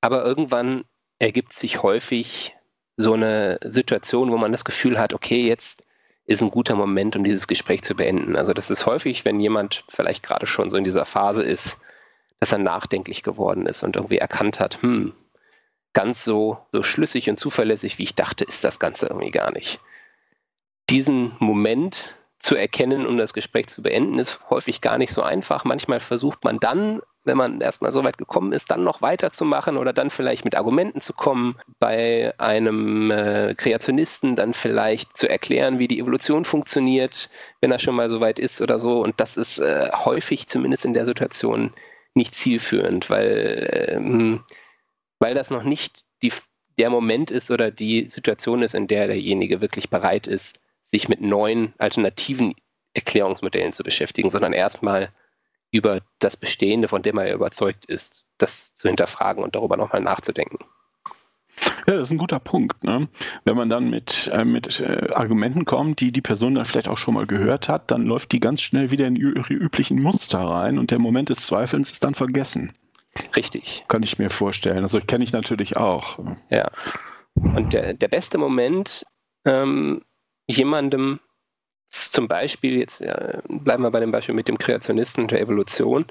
[0.00, 0.84] Aber irgendwann
[1.18, 2.54] ergibt sich häufig
[2.96, 5.84] so eine Situation, wo man das Gefühl hat, okay, jetzt
[6.26, 8.36] ist ein guter Moment, um dieses Gespräch zu beenden.
[8.36, 11.78] Also das ist häufig, wenn jemand vielleicht gerade schon so in dieser Phase ist,
[12.40, 15.14] dass er nachdenklich geworden ist und irgendwie erkannt hat, hm,
[15.92, 19.80] ganz so, so schlüssig und zuverlässig, wie ich dachte, ist das Ganze irgendwie gar nicht.
[20.90, 25.64] Diesen Moment zu erkennen, um das Gespräch zu beenden, ist häufig gar nicht so einfach.
[25.64, 29.92] Manchmal versucht man dann, wenn man erstmal so weit gekommen ist, dann noch weiterzumachen oder
[29.92, 31.56] dann vielleicht mit Argumenten zu kommen.
[31.78, 37.28] Bei einem äh, Kreationisten dann vielleicht zu erklären, wie die Evolution funktioniert,
[37.60, 39.02] wenn er schon mal so weit ist oder so.
[39.02, 41.72] Und das ist äh, häufig, zumindest in der Situation,
[42.14, 44.44] nicht zielführend, weil, ähm,
[45.18, 46.32] weil das noch nicht die,
[46.78, 51.20] der Moment ist oder die Situation ist, in der derjenige wirklich bereit ist, sich mit
[51.20, 52.54] neuen alternativen
[52.94, 55.10] Erklärungsmodellen zu beschäftigen, sondern erstmal
[55.70, 60.58] über das Bestehende, von dem er überzeugt ist, das zu hinterfragen und darüber nochmal nachzudenken.
[61.86, 62.84] Ja, das ist ein guter Punkt.
[62.84, 63.08] Ne?
[63.44, 66.98] Wenn man dann mit, äh, mit äh, Argumenten kommt, die die Person dann vielleicht auch
[66.98, 70.78] schon mal gehört hat, dann läuft die ganz schnell wieder in ihre üblichen Muster rein
[70.78, 72.72] und der Moment des Zweifelns ist dann vergessen.
[73.36, 73.84] Richtig.
[73.88, 74.82] Kann ich mir vorstellen.
[74.82, 76.18] Also kenne ich natürlich auch.
[76.50, 76.70] Ja.
[77.34, 79.06] Und der, der beste Moment,
[79.44, 80.02] ähm,
[80.46, 81.20] jemandem
[81.88, 86.06] zum Beispiel, jetzt ja, bleiben wir bei dem Beispiel mit dem Kreationisten und der Evolution,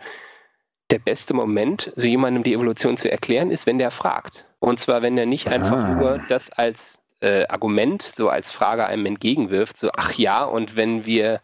[0.90, 4.46] der beste Moment, so jemandem die Evolution zu erklären, ist, wenn der fragt.
[4.60, 5.94] Und zwar, wenn er nicht einfach ah.
[5.96, 11.06] nur das als äh, Argument, so als Frage einem entgegenwirft, so, ach ja, und wenn
[11.06, 11.42] wir,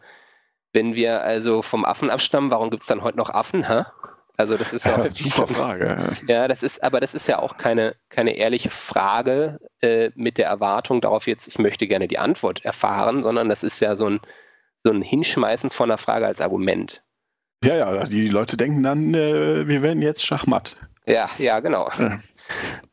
[0.72, 3.84] wenn wir also vom Affen abstammen, warum gibt es dann heute noch Affen, hä?
[4.36, 6.16] Also das ist ja, ja super so, Frage.
[6.26, 10.46] Ja, das ist, aber das ist ja auch keine, keine ehrliche Frage äh, mit der
[10.46, 14.20] Erwartung darauf jetzt, ich möchte gerne die Antwort erfahren, sondern das ist ja so ein,
[14.82, 17.02] so ein Hinschmeißen von einer Frage als Argument.
[17.62, 20.76] Ja, ja, die Leute denken dann, äh, wir werden jetzt Schachmatt.
[21.06, 21.88] Ja, ja, genau.
[21.98, 22.20] Ja.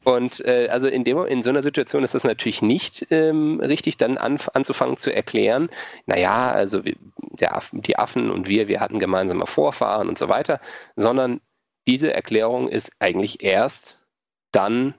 [0.03, 3.97] Und äh, also in, dem, in so einer Situation ist das natürlich nicht ähm, richtig,
[3.97, 5.69] dann an, anzufangen zu erklären,
[6.05, 6.81] naja, also
[7.17, 10.59] der, die Affen und wir, wir hatten gemeinsame Vorfahren und so weiter,
[10.95, 11.41] sondern
[11.87, 13.99] diese Erklärung ist eigentlich erst
[14.51, 14.93] dann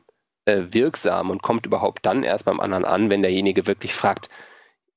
[0.44, 4.28] äh, wirksam und kommt überhaupt dann erst beim anderen an, wenn derjenige wirklich fragt,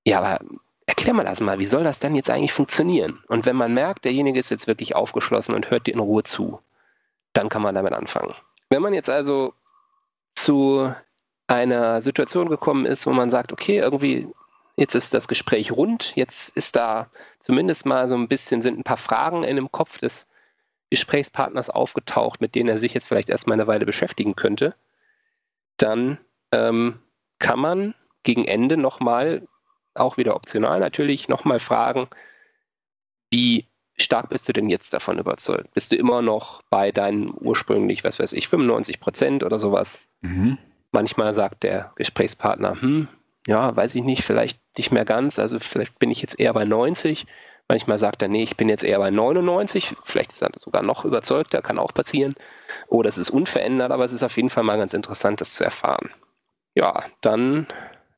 [0.06, 0.40] ja, aber
[0.86, 3.24] erklär mal das mal, wie soll das denn jetzt eigentlich funktionieren?
[3.28, 6.60] Und wenn man merkt, derjenige ist jetzt wirklich aufgeschlossen und hört dir in Ruhe zu,
[7.34, 8.34] dann kann man damit anfangen.
[8.70, 9.54] Wenn man jetzt also
[10.36, 10.94] zu
[11.48, 14.28] einer Situation gekommen ist, wo man sagt, okay, irgendwie
[14.76, 18.84] jetzt ist das Gespräch rund, jetzt ist da zumindest mal so ein bisschen, sind ein
[18.84, 20.28] paar Fragen in dem Kopf des
[20.90, 24.76] Gesprächspartners aufgetaucht, mit denen er sich jetzt vielleicht erstmal eine Weile beschäftigen könnte,
[25.78, 26.18] dann
[26.52, 27.00] ähm,
[27.40, 29.48] kann man gegen Ende nochmal
[29.94, 32.08] auch wieder optional natürlich, nochmal fragen,
[33.32, 35.74] wie stark bist du denn jetzt davon überzeugt?
[35.74, 40.02] Bist du immer noch bei deinen ursprünglich, was weiß ich, 95 Prozent oder sowas?
[40.22, 40.58] Mhm.
[40.92, 43.08] Manchmal sagt der Gesprächspartner, hm,
[43.48, 46.66] ja, weiß ich nicht, vielleicht nicht mehr ganz, also vielleicht bin ich jetzt eher bei
[46.66, 47.26] 90.
[47.68, 51.04] Manchmal sagt er, nee, ich bin jetzt eher bei 99, vielleicht ist er sogar noch
[51.04, 52.36] überzeugter, kann auch passieren.
[52.88, 55.64] Oder es ist unverändert, aber es ist auf jeden Fall mal ganz interessant, das zu
[55.64, 56.12] erfahren.
[56.76, 57.68] Ja, dann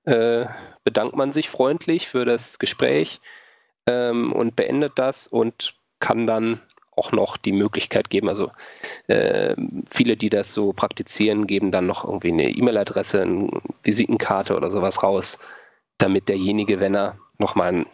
[0.04, 0.46] äh,
[0.84, 3.22] bedankt man sich freundlich für das Gespräch
[3.88, 6.62] ähm, und beendet das und kann dann
[6.96, 8.52] auch noch die Möglichkeit geben, also
[9.08, 9.56] äh,
[9.90, 13.50] viele, die das so praktizieren, geben dann noch irgendwie eine E-Mail-Adresse, eine
[13.84, 15.38] Visitenkarte oder sowas raus,
[16.00, 17.86] damit derjenige, wenn er nochmal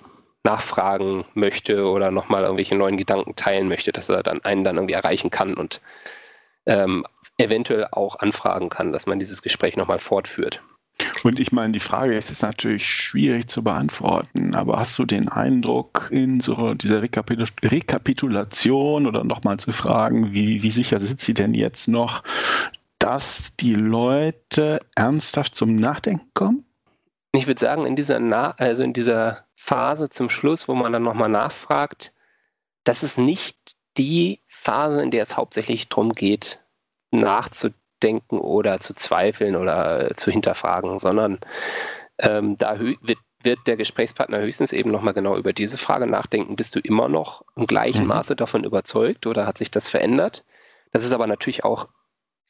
[0.44, 4.94] nachfragen möchte oder nochmal irgendwelche neuen Gedanken teilen möchte, dass er dann einen dann irgendwie
[4.94, 5.82] erreichen kann und
[6.66, 7.06] ähm,
[7.38, 10.62] eventuell auch anfragen kann, dass man dieses Gespräch nochmal fortführt.
[11.24, 15.30] Und ich meine, die Frage ist jetzt natürlich schwierig zu beantworten, aber hast du den
[15.30, 21.34] Eindruck in so dieser Rekapitul Rekapitulation oder nochmal zu fragen, wie, wie sicher sind sie
[21.34, 22.24] denn jetzt noch,
[23.00, 26.66] dass die Leute ernsthaft zum Nachdenken kommen?
[27.34, 31.04] Ich würde sagen, in dieser, Na also in dieser Phase zum Schluss, wo man dann
[31.04, 32.14] nochmal nachfragt,
[32.84, 33.58] das ist nicht
[33.98, 36.60] die Phase, in der es hauptsächlich darum geht,
[37.12, 41.40] nachzudenken nachzudenken oder zu zweifeln oder zu hinterfragen, sondern
[42.20, 46.56] ähm, da wird wird der Gesprächspartner höchstens eben nochmal genau über diese Frage nachdenken.
[46.56, 48.08] Bist du immer noch im gleichen mhm.
[48.08, 50.46] Maße davon überzeugt oder hat sich das verändert?
[50.94, 51.90] Das ist aber natürlich auch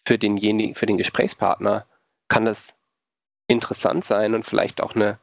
[0.05, 1.87] für denjenigen, für den Gesprächspartner
[2.27, 2.75] kann das
[3.47, 5.17] interessant sein und vielleicht auch eine,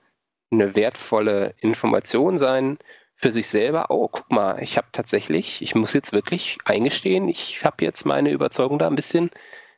[0.50, 2.78] eine wertvolle Information sein
[3.14, 3.90] für sich selber.
[3.90, 8.32] Oh, guck mal, ich habe tatsächlich, ich muss jetzt wirklich eingestehen, ich habe jetzt meine
[8.32, 9.30] Überzeugung da ein bisschen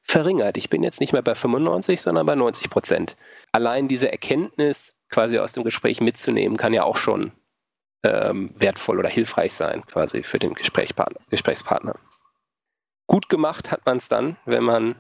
[0.03, 0.57] verringert.
[0.57, 3.17] Ich bin jetzt nicht mehr bei 95, sondern bei 90 Prozent.
[3.53, 7.33] Allein diese Erkenntnis quasi aus dem Gespräch mitzunehmen, kann ja auch schon
[8.03, 11.95] ähm, wertvoll oder hilfreich sein, quasi für den Gesprächspartner.
[13.07, 14.97] Gut gemacht hat man es dann, wenn man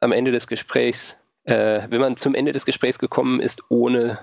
[0.00, 4.18] am Ende des Gesprächs, äh, wenn man zum Ende des Gesprächs gekommen ist, ohne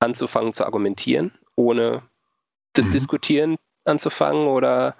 [0.00, 2.02] anzufangen zu argumentieren, ohne
[2.72, 2.92] das mhm.
[2.92, 4.96] Diskutieren anzufangen oder,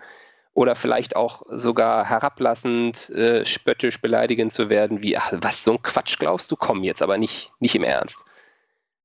[0.54, 5.82] oder vielleicht auch sogar herablassend, äh, spöttisch beleidigend zu werden, wie, ach, was, so ein
[5.82, 8.24] Quatsch glaubst du, komm jetzt, aber nicht, nicht im Ernst.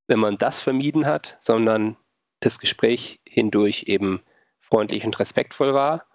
[0.08, 1.96] Wenn man das vermieden hat, sondern
[2.42, 4.22] das Gespräch hindurch eben
[4.60, 6.06] freundlich und respektvoll war,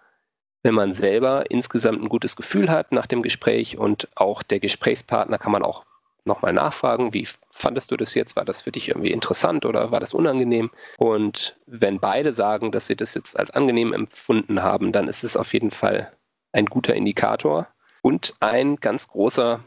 [0.61, 5.37] wenn man selber insgesamt ein gutes Gefühl hat nach dem Gespräch und auch der Gesprächspartner
[5.37, 5.85] kann man auch
[6.25, 8.35] nochmal nachfragen, wie fandest du das jetzt?
[8.35, 10.71] War das für dich irgendwie interessant oder war das unangenehm?
[10.97, 15.35] Und wenn beide sagen, dass sie das jetzt als angenehm empfunden haben, dann ist es
[15.35, 16.11] auf jeden Fall
[16.51, 17.67] ein guter Indikator
[18.01, 19.63] und ein ganz großer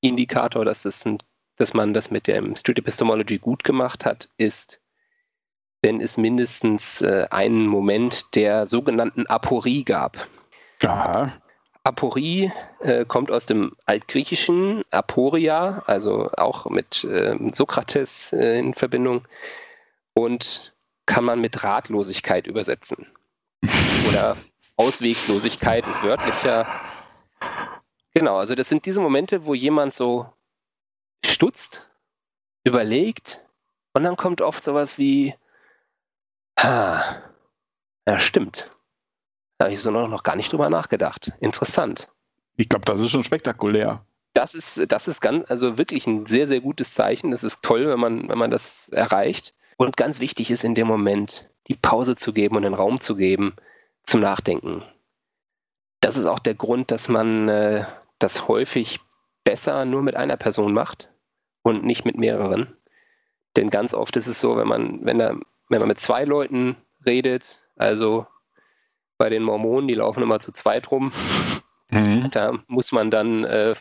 [0.00, 1.18] Indikator, dass, es ein,
[1.56, 4.80] dass man das mit der Street Epistemology gut gemacht hat, ist,
[5.82, 10.28] wenn es mindestens äh, einen Moment der sogenannten Aporie gab.
[10.82, 11.32] Aha.
[11.86, 19.24] Aporie äh, kommt aus dem Altgriechischen, Aporia, also auch mit äh, Sokrates äh, in Verbindung
[20.12, 20.74] und
[21.06, 23.06] kann man mit Ratlosigkeit übersetzen.
[24.08, 24.36] Oder
[24.76, 26.68] Ausweglosigkeit ist wörtlicher.
[28.14, 30.26] Genau, also das sind diese Momente, wo jemand so
[31.24, 31.88] stutzt,
[32.64, 33.40] überlegt
[33.94, 35.36] und dann kommt oft sowas wie,
[36.56, 37.00] ah,
[38.08, 38.68] ja stimmt,
[39.58, 41.32] da habe ich so noch, noch gar nicht drüber nachgedacht.
[41.40, 42.08] Interessant.
[42.56, 44.04] Ich glaube, das ist schon spektakulär.
[44.34, 47.30] Das ist, das ist ganz, also wirklich ein sehr, sehr gutes Zeichen.
[47.30, 49.54] Das ist toll, wenn man, wenn man das erreicht.
[49.76, 53.16] Und ganz wichtig ist in dem Moment, die Pause zu geben und den Raum zu
[53.16, 53.56] geben
[54.02, 54.82] zum Nachdenken.
[56.00, 57.86] Das ist auch der Grund, dass man äh,
[58.18, 59.00] das häufig
[59.44, 61.08] besser nur mit einer Person macht
[61.62, 62.76] und nicht mit mehreren.
[63.56, 65.34] Denn ganz oft ist es so, wenn man, wenn, da,
[65.68, 68.26] wenn man mit zwei Leuten redet, also
[69.18, 71.12] bei den Mormonen, die laufen immer zu zweit rum.
[71.90, 72.30] Mhm.
[72.30, 73.74] Da muss man dann, äh,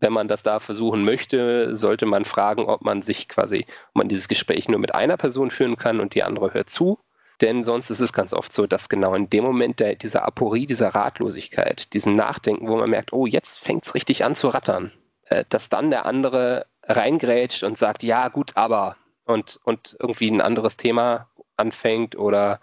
[0.00, 4.08] wenn man das da versuchen möchte, sollte man fragen, ob man sich quasi, ob man
[4.08, 6.98] dieses Gespräch nur mit einer Person führen kann und die andere hört zu.
[7.40, 10.66] Denn sonst ist es ganz oft so, dass genau in dem Moment der, dieser Aporie,
[10.66, 14.92] dieser Ratlosigkeit, diesem Nachdenken, wo man merkt, oh, jetzt fängt es richtig an zu rattern,
[15.24, 20.40] äh, dass dann der andere reingrätscht und sagt, ja, gut, aber und, und irgendwie ein
[20.40, 22.60] anderes Thema anfängt oder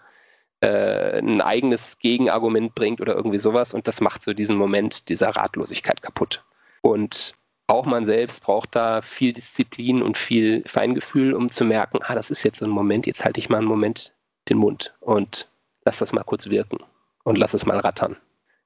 [0.60, 3.74] äh, ein eigenes Gegenargument bringt oder irgendwie sowas.
[3.74, 6.44] Und das macht so diesen Moment dieser Ratlosigkeit kaputt.
[6.82, 7.34] Und
[7.66, 12.30] auch man selbst braucht da viel Disziplin und viel Feingefühl, um zu merken, ah, das
[12.30, 14.12] ist jetzt so ein Moment, jetzt halte ich mal einen Moment
[14.48, 15.48] den Mund und
[15.84, 16.78] lass das mal kurz wirken
[17.22, 18.16] und lass es mal rattern.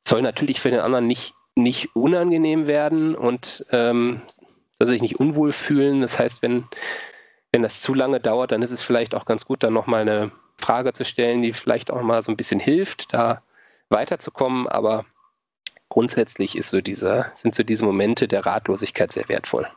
[0.09, 4.23] Soll natürlich für den anderen nicht, nicht unangenehm werden und ähm,
[4.79, 6.01] soll sich nicht unwohl fühlen.
[6.01, 6.65] Das heißt, wenn,
[7.53, 10.33] wenn das zu lange dauert, dann ist es vielleicht auch ganz gut, dann nochmal eine
[10.59, 13.43] Frage zu stellen, die vielleicht auch mal so ein bisschen hilft, da
[13.89, 14.69] weiterzukommen.
[14.69, 15.05] Aber
[15.89, 19.69] grundsätzlich ist so diese, sind so diese Momente der Ratlosigkeit sehr wertvoll.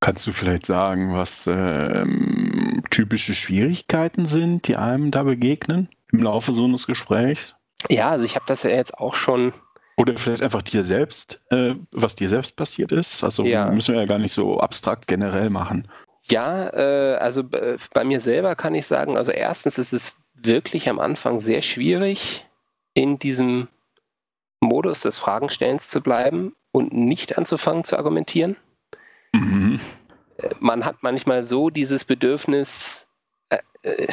[0.00, 6.52] Kannst du vielleicht sagen, was ähm, typische Schwierigkeiten sind, die einem da begegnen im Laufe
[6.52, 7.56] so eines Gesprächs?
[7.88, 9.54] Ja, also ich habe das ja jetzt auch schon.
[9.96, 13.24] Oder vielleicht einfach dir selbst, äh, was dir selbst passiert ist.
[13.24, 13.70] Also ja.
[13.70, 15.88] müssen wir ja gar nicht so abstrakt generell machen.
[16.30, 20.98] Ja, äh, also bei mir selber kann ich sagen, also erstens ist es wirklich am
[20.98, 22.46] Anfang sehr schwierig,
[22.94, 23.68] in diesem
[24.60, 28.56] Modus des Fragenstellens zu bleiben und nicht anzufangen zu argumentieren.
[29.32, 29.80] Mhm.
[30.38, 33.06] Äh, man hat manchmal so dieses Bedürfnis,
[33.50, 34.08] äh, äh,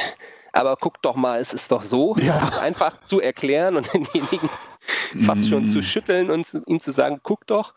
[0.52, 2.38] aber guck doch mal, es ist doch so, ja.
[2.60, 4.50] einfach zu erklären und denjenigen
[5.24, 5.82] fast schon zu mhm.
[5.82, 7.74] schütteln und ihm zu sagen, guck doch.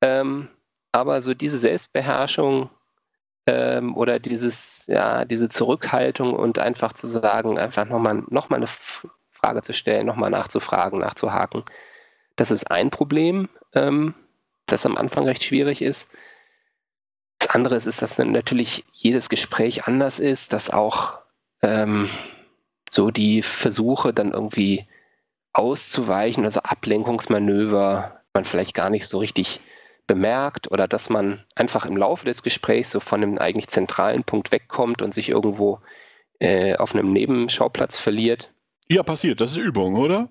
[0.00, 0.48] Ähm,
[0.92, 2.70] aber so diese Selbstbeherrschung
[3.46, 8.68] ähm, oder dieses, ja, diese Zurückhaltung und einfach zu sagen, einfach nochmal noch mal eine
[9.30, 11.64] Frage zu stellen, nochmal nachzufragen, nachzuhaken.
[12.36, 14.14] Das ist ein Problem, ähm,
[14.66, 16.08] das am Anfang recht schwierig ist.
[17.38, 21.18] Das andere ist, dass natürlich jedes Gespräch anders ist, dass auch
[21.62, 22.08] ähm,
[22.90, 24.86] so die Versuche dann irgendwie
[25.52, 29.60] auszuweichen, also Ablenkungsmanöver, man vielleicht gar nicht so richtig
[30.06, 34.52] bemerkt oder dass man einfach im Laufe des Gesprächs so von einem eigentlich zentralen Punkt
[34.52, 35.80] wegkommt und sich irgendwo
[36.40, 38.52] äh, auf einem Nebenschauplatz verliert.
[38.88, 39.40] Ja, passiert.
[39.40, 40.28] Das ist Übung, oder?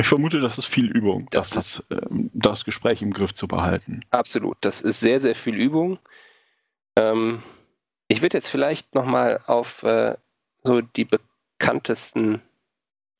[0.00, 3.48] Ich vermute, das ist viel Übung, das, das, das, ähm, das Gespräch im Griff zu
[3.48, 4.04] behalten.
[4.10, 4.56] Absolut.
[4.60, 5.98] Das ist sehr, sehr viel Übung.
[6.96, 7.42] Ähm,
[8.06, 10.16] ich würde jetzt vielleicht nochmal auf äh,
[10.62, 12.40] so die bekanntesten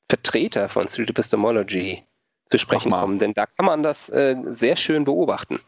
[0.07, 2.03] Vertreter von Street Epistemology
[2.49, 5.59] zu sprechen kommen, denn da kann man das äh, sehr schön beobachten.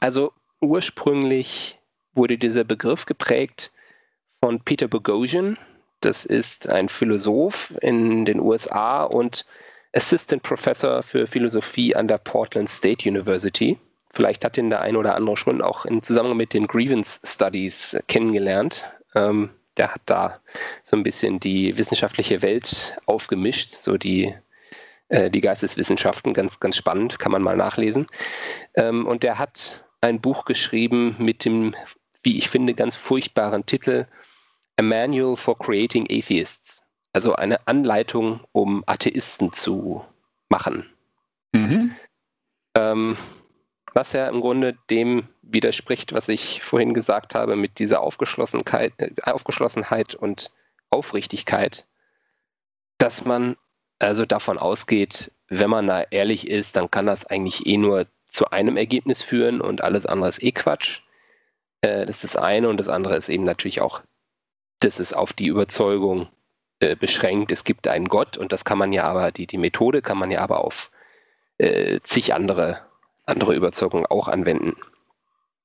[0.00, 1.78] Also ursprünglich
[2.14, 3.72] wurde dieser Begriff geprägt
[4.40, 5.58] von Peter Boghossian.
[6.00, 9.46] Das ist ein Philosoph in den USA und
[9.94, 13.78] Assistant Professor für Philosophie an der Portland State University.
[14.10, 17.96] Vielleicht hat ihn der ein oder andere schon auch im Zusammenhang mit den Grievance Studies
[18.08, 18.84] kennengelernt.
[19.14, 20.40] Ähm, der hat da
[20.82, 24.34] so ein bisschen die wissenschaftliche Welt aufgemischt, so die,
[25.12, 28.06] äh, die Geisteswissenschaften, ganz, ganz spannend, kann man mal nachlesen.
[28.74, 31.76] Ähm, und der hat ein Buch geschrieben mit dem,
[32.22, 34.06] wie ich finde, ganz furchtbaren Titel
[34.78, 36.82] A Manual for Creating Atheists.
[37.12, 40.02] Also eine Anleitung, um Atheisten zu
[40.48, 40.86] machen.
[41.54, 41.94] Mhm.
[42.74, 43.18] Ähm,
[43.92, 49.10] was ja im Grunde dem widerspricht, was ich vorhin gesagt habe, mit dieser Aufgeschlossenheit, äh,
[49.24, 50.50] Aufgeschlossenheit und
[50.88, 51.86] Aufrichtigkeit,
[52.96, 53.56] dass man
[54.02, 58.50] also davon ausgeht, wenn man da ehrlich ist, dann kann das eigentlich eh nur zu
[58.50, 61.00] einem Ergebnis führen und alles andere ist eh Quatsch.
[61.82, 64.00] Äh, das ist das eine und das andere ist eben natürlich auch,
[64.80, 66.28] dass es auf die Überzeugung
[66.80, 70.02] äh, beschränkt, es gibt einen Gott und das kann man ja aber, die, die Methode
[70.02, 70.90] kann man ja aber auf
[71.58, 72.80] äh, zig andere
[73.24, 74.76] andere Überzeugungen auch anwenden.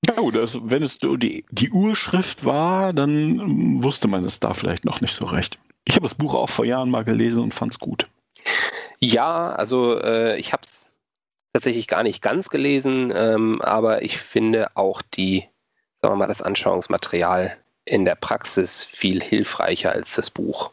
[0.06, 4.86] Ja gut, also wenn es die, die Urschrift war, dann wusste man es da vielleicht
[4.86, 5.58] noch nicht so recht.
[5.86, 8.08] Ich habe das Buch auch vor Jahren mal gelesen und fand es gut.
[9.00, 10.96] Ja, also äh, ich habe es
[11.54, 15.48] tatsächlich gar nicht ganz gelesen, ähm, aber ich finde auch die,
[16.02, 20.72] sagen wir mal, das Anschauungsmaterial in der Praxis viel hilfreicher als das Buch.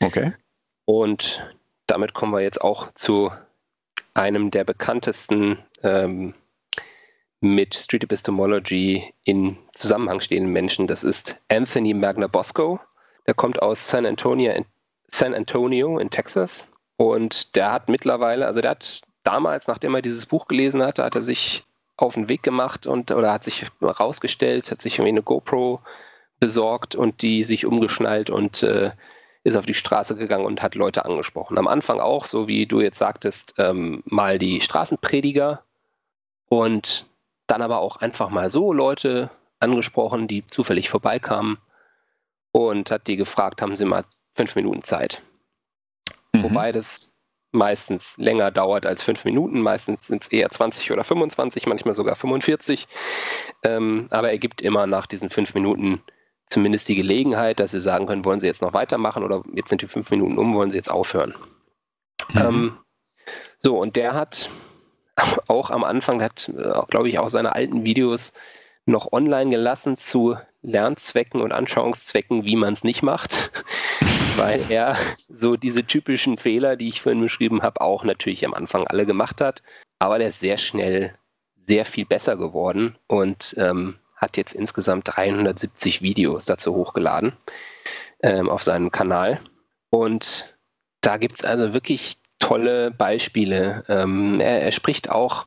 [0.00, 0.32] Okay.
[0.84, 1.42] Und
[1.86, 3.30] damit kommen wir jetzt auch zu
[4.14, 6.34] einem der bekanntesten ähm,
[7.40, 10.86] mit Street Epistemology in Zusammenhang stehenden Menschen.
[10.86, 12.80] Das ist Anthony Magnabosco.
[13.26, 14.64] Der kommt aus San Antonio, in,
[15.08, 16.66] San Antonio in Texas.
[16.96, 21.14] Und der hat mittlerweile, also der hat damals, nachdem er dieses Buch gelesen hatte, hat
[21.14, 21.64] er sich
[21.96, 25.80] auf den Weg gemacht und oder hat sich rausgestellt, hat sich irgendwie eine GoPro
[26.40, 28.92] besorgt und die sich umgeschnallt und äh,
[29.44, 31.56] ist auf die Straße gegangen und hat Leute angesprochen.
[31.56, 35.62] Am Anfang auch, so wie du jetzt sagtest, ähm, mal die Straßenprediger
[36.48, 37.06] und
[37.46, 39.30] dann aber auch einfach mal so Leute
[39.60, 41.58] angesprochen, die zufällig vorbeikamen
[42.52, 44.04] und hat die gefragt, haben sie mal
[44.34, 45.22] fünf Minuten Zeit.
[46.46, 46.50] Mhm.
[46.54, 47.12] Wobei das
[47.52, 49.60] meistens länger dauert als fünf Minuten.
[49.60, 52.86] Meistens sind es eher 20 oder 25, manchmal sogar 45.
[53.64, 56.02] Ähm, aber er gibt immer nach diesen fünf Minuten
[56.46, 59.82] zumindest die Gelegenheit, dass sie sagen können, wollen sie jetzt noch weitermachen oder jetzt sind
[59.82, 61.34] die fünf Minuten um, wollen sie jetzt aufhören.
[62.32, 62.40] Mhm.
[62.40, 62.78] Ähm,
[63.58, 64.50] so, und der hat
[65.48, 68.32] auch am Anfang, hat, äh, glaube ich, auch seine alten Videos
[68.84, 73.50] noch online gelassen zu Lernzwecken und Anschauungszwecken, wie man es nicht macht,
[74.36, 74.96] weil er
[75.28, 79.40] so diese typischen Fehler, die ich vorhin beschrieben habe, auch natürlich am Anfang alle gemacht
[79.40, 79.62] hat.
[79.98, 81.14] Aber der ist sehr schnell
[81.66, 87.32] sehr viel besser geworden und ähm, hat jetzt insgesamt 370 Videos dazu hochgeladen
[88.22, 89.40] ähm, auf seinem Kanal.
[89.90, 90.54] Und
[91.00, 93.84] da gibt es also wirklich tolle Beispiele.
[93.88, 95.46] Ähm, er, er, spricht auch,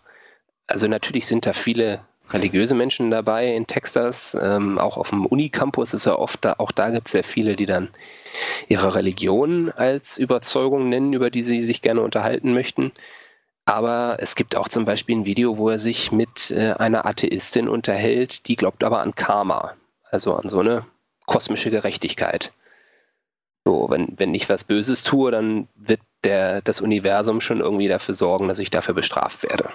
[0.67, 5.93] also natürlich sind da viele religiöse Menschen dabei in Texas, ähm, auch auf dem Unicampus
[5.93, 7.89] ist er oft da, auch da gibt es sehr viele, die dann
[8.67, 12.91] ihre Religion als Überzeugung nennen, über die sie sich gerne unterhalten möchten.
[13.65, 17.69] Aber es gibt auch zum Beispiel ein Video, wo er sich mit äh, einer Atheistin
[17.69, 19.75] unterhält, die glaubt aber an Karma,
[20.09, 20.85] also an so eine
[21.25, 22.51] kosmische Gerechtigkeit.
[23.65, 28.15] So, wenn, wenn ich was Böses tue, dann wird der, das Universum schon irgendwie dafür
[28.15, 29.69] sorgen, dass ich dafür bestraft werde.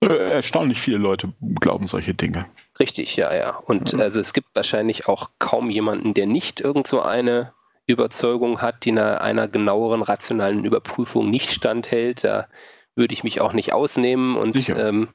[0.00, 2.46] Erstaunlich viele Leute glauben solche Dinge.
[2.78, 3.56] Richtig, ja, ja.
[3.56, 4.00] Und mhm.
[4.00, 7.52] also es gibt wahrscheinlich auch kaum jemanden, der nicht irgend so eine
[7.86, 12.22] Überzeugung hat, die einer, einer genaueren rationalen Überprüfung nicht standhält.
[12.22, 12.46] Da
[12.94, 15.08] würde ich mich auch nicht ausnehmen und ähm,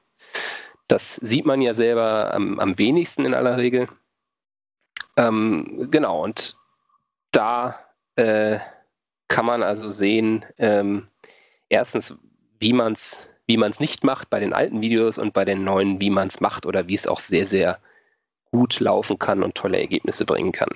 [0.88, 3.88] das sieht man ja selber am, am wenigsten in aller Regel.
[5.16, 6.58] Ähm, genau, und
[7.32, 7.80] da
[8.16, 8.60] äh,
[9.28, 11.08] kann man also sehen, ähm,
[11.70, 12.16] erstens,
[12.60, 16.00] wie man es wie man's nicht macht bei den alten Videos und bei den neuen,
[16.00, 17.80] wie man es macht oder wie es auch sehr, sehr
[18.52, 20.70] gut laufen kann und tolle Ergebnisse bringen kann.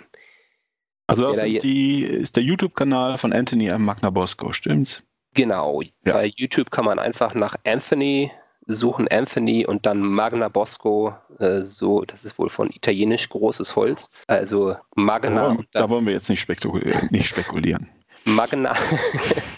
[1.08, 3.86] Also das die, ist der YouTube-Kanal von Anthony M.
[3.86, 5.04] Magnabosco, stimmt's?
[5.34, 5.82] Genau.
[6.06, 6.14] Ja.
[6.14, 8.32] Bei YouTube kann man einfach nach Anthony
[8.68, 14.10] suchen Anthony und dann Magna Bosco, äh, so, das ist wohl von italienisch großes Holz.
[14.28, 15.30] Also Magna.
[15.30, 17.08] Da wollen, da wollen wir jetzt nicht, spekulieren.
[17.12, 17.90] Nicht spekulieren.
[18.26, 18.74] Magna.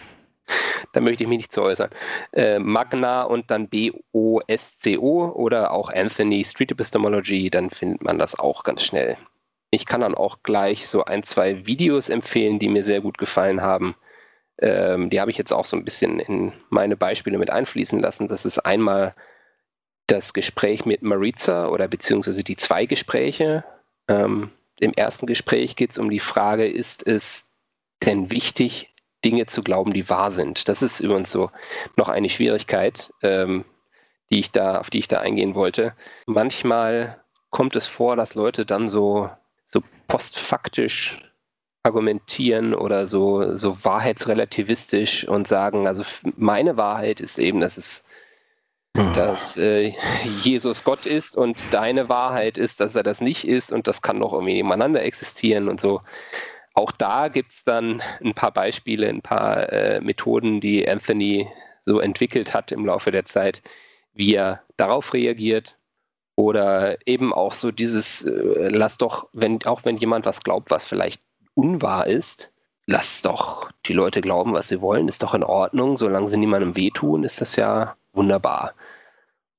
[0.93, 1.89] da möchte ich mich nicht zu äußern.
[2.33, 8.63] Äh, Magna und dann B-O-S-C-O oder auch Anthony Street Epistemology, dann findet man das auch
[8.63, 9.17] ganz schnell.
[9.71, 13.61] Ich kann dann auch gleich so ein, zwei Videos empfehlen, die mir sehr gut gefallen
[13.61, 13.95] haben.
[14.61, 18.27] Ähm, die habe ich jetzt auch so ein bisschen in meine Beispiele mit einfließen lassen.
[18.27, 19.15] Das ist einmal
[20.07, 23.63] das Gespräch mit Maritza oder beziehungsweise die zwei Gespräche.
[24.07, 27.51] Ähm, Im ersten Gespräch geht es um die Frage, ist es
[28.03, 28.93] denn wichtig,
[29.25, 30.67] Dinge zu glauben, die wahr sind?
[30.67, 31.51] Das ist übrigens so
[31.95, 33.65] noch eine Schwierigkeit, ähm,
[34.31, 35.93] die ich da, auf die ich da eingehen wollte.
[36.25, 39.29] Manchmal kommt es vor, dass Leute dann so,
[39.65, 41.23] so postfaktisch
[41.83, 46.03] argumentieren oder so, so wahrheitsrelativistisch und sagen, also
[46.35, 48.03] meine Wahrheit ist eben, dass es
[48.97, 49.11] ah.
[49.13, 49.93] dass äh,
[50.41, 54.19] Jesus Gott ist und deine Wahrheit ist, dass er das nicht ist und das kann
[54.19, 56.01] doch irgendwie nebeneinander existieren und so.
[56.79, 61.45] Auch da gibt es dann ein paar Beispiele, ein paar äh, Methoden, die Anthony
[61.81, 63.61] so entwickelt hat im Laufe der Zeit,
[64.13, 65.75] wie er darauf reagiert.
[66.37, 70.85] Oder eben auch so dieses, äh, lass doch, wenn, auch wenn jemand was glaubt, was
[70.85, 71.21] vielleicht
[71.53, 72.49] unwahr ist,
[72.85, 75.97] lass doch die Leute glauben, was sie wollen, ist doch in Ordnung.
[75.97, 78.73] Solange sie niemandem wehtun, ist das ja wunderbar.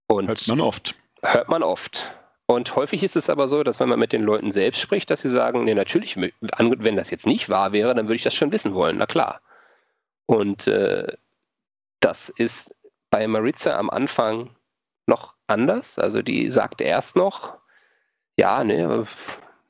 [0.06, 0.94] Und hört man oft.
[1.22, 2.10] Hört man oft.
[2.50, 5.22] Und häufig ist es aber so, dass wenn man mit den Leuten selbst spricht, dass
[5.22, 8.50] sie sagen, nee, natürlich, wenn das jetzt nicht wahr wäre, dann würde ich das schon
[8.50, 9.40] wissen wollen, na klar.
[10.26, 11.16] Und äh,
[12.00, 12.74] das ist
[13.08, 14.50] bei Maritza am Anfang
[15.06, 15.96] noch anders.
[15.96, 17.56] Also die sagt erst noch,
[18.36, 19.06] ja, ne,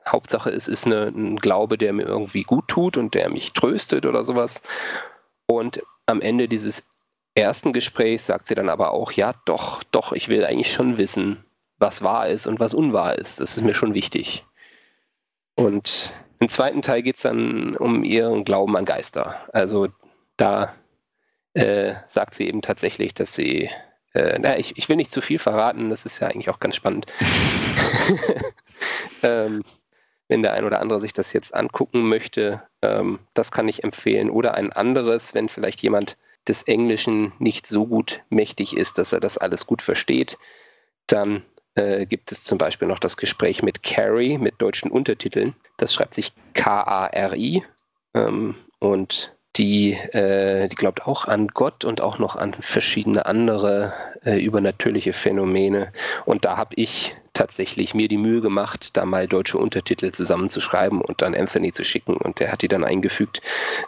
[0.08, 4.06] Hauptsache es ist eine, ein Glaube, der mir irgendwie gut tut und der mich tröstet
[4.06, 4.62] oder sowas.
[5.44, 6.82] Und am Ende dieses
[7.34, 11.44] ersten Gesprächs sagt sie dann aber auch, ja, doch, doch, ich will eigentlich schon wissen,
[11.80, 13.40] was wahr ist und was unwahr ist.
[13.40, 14.44] Das ist mir schon wichtig.
[15.56, 19.48] Und im zweiten Teil geht es dann um ihren Glauben an Geister.
[19.52, 19.88] Also
[20.36, 20.74] da
[21.54, 23.68] äh, sagt sie eben tatsächlich, dass sie,
[24.14, 26.76] äh, na, ich, ich will nicht zu viel verraten, das ist ja eigentlich auch ganz
[26.76, 27.06] spannend.
[29.22, 29.64] ähm,
[30.28, 34.30] wenn der ein oder andere sich das jetzt angucken möchte, ähm, das kann ich empfehlen.
[34.30, 36.16] Oder ein anderes, wenn vielleicht jemand
[36.46, 40.38] des Englischen nicht so gut mächtig ist, dass er das alles gut versteht,
[41.06, 41.42] dann
[41.80, 45.54] äh, gibt es zum Beispiel noch das Gespräch mit Carrie mit deutschen Untertiteln.
[45.76, 47.62] Das schreibt sich K-A-R-I
[48.14, 53.92] ähm, und die, äh, die glaubt auch an Gott und auch noch an verschiedene andere
[54.24, 55.92] äh, übernatürliche Phänomene.
[56.24, 61.22] Und da habe ich tatsächlich mir die Mühe gemacht, da mal deutsche Untertitel zusammenzuschreiben und
[61.22, 62.18] dann Anthony zu schicken.
[62.18, 63.40] Und der hat die dann eingefügt.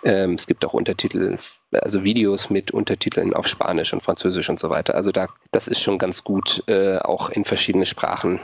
[0.04, 1.36] Ähm, es gibt auch Untertitel,
[1.70, 4.94] also Videos mit Untertiteln auf Spanisch und Französisch und so weiter.
[4.94, 8.40] Also da, das ist schon ganz gut äh, auch in verschiedene Sprachen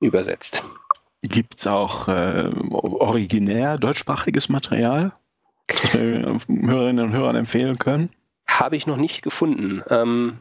[0.00, 0.62] übersetzt.
[1.22, 5.12] Gibt es auch äh, originär deutschsprachiges Material,
[5.66, 8.10] das wir Hörerinnen und Hörern empfehlen können?
[8.46, 9.82] Habe ich noch nicht gefunden.
[9.88, 10.40] Ähm,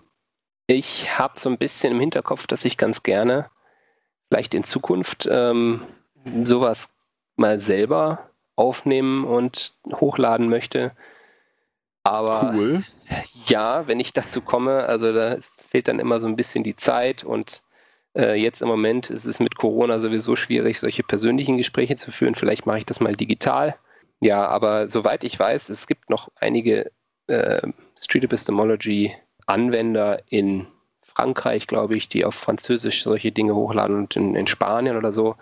[0.67, 3.49] ich habe so ein bisschen im Hinterkopf, dass ich ganz gerne
[4.31, 5.81] vielleicht in Zukunft ähm,
[6.45, 6.87] sowas
[7.35, 10.93] mal selber aufnehmen und hochladen möchte.
[12.03, 12.81] Aber cool.
[13.47, 17.25] ja, wenn ich dazu komme, also da fehlt dann immer so ein bisschen die Zeit
[17.25, 17.61] und
[18.17, 22.35] äh, jetzt im Moment ist es mit Corona sowieso schwierig, solche persönlichen Gespräche zu führen.
[22.35, 23.75] Vielleicht mache ich das mal digital.
[24.21, 26.89] Ja, aber soweit ich weiß, es gibt noch einige
[27.27, 27.67] äh,
[27.99, 29.13] Street Epistemology
[29.45, 30.67] Anwender in
[31.21, 35.35] Frankreich, glaube ich, die auf Französisch solche Dinge hochladen und in, in Spanien oder so.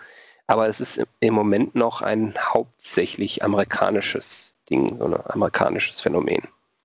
[0.48, 6.42] Aber es ist im Moment noch ein hauptsächlich amerikanisches Ding, so ein amerikanisches Phänomen.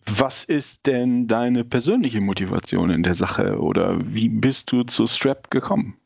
[0.07, 5.51] Was ist denn deine persönliche Motivation in der Sache oder wie bist du zu Strap
[5.51, 5.97] gekommen?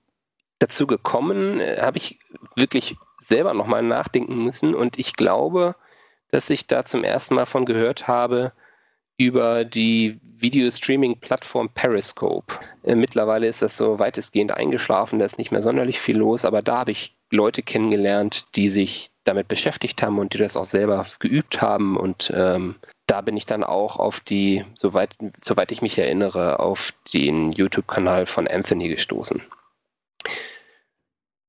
[0.59, 2.19] Dazu gekommen äh, habe ich
[2.57, 5.75] wirklich selber nochmal nachdenken müssen und ich glaube,
[6.31, 8.53] dass ich da zum ersten Mal von gehört habe,
[9.19, 12.55] über die Video-Streaming-Plattform Periscope.
[12.85, 16.63] Äh, mittlerweile ist das so weitestgehend eingeschlafen, da ist nicht mehr sonderlich viel los, aber
[16.63, 21.07] da habe ich Leute kennengelernt, die sich damit beschäftigt haben und die das auch selber
[21.19, 21.97] geübt haben.
[21.97, 26.93] Und ähm, da bin ich dann auch auf die, soweit, soweit ich mich erinnere, auf
[27.13, 29.43] den YouTube-Kanal von Anthony gestoßen.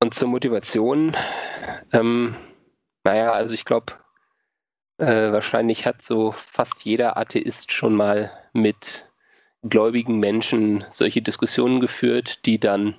[0.01, 1.15] Und zur Motivation,
[1.93, 2.35] ähm,
[3.03, 3.93] naja, also ich glaube,
[4.99, 9.05] äh, wahrscheinlich hat so fast jeder Atheist schon mal mit
[9.63, 12.95] gläubigen Menschen solche Diskussionen geführt, die dann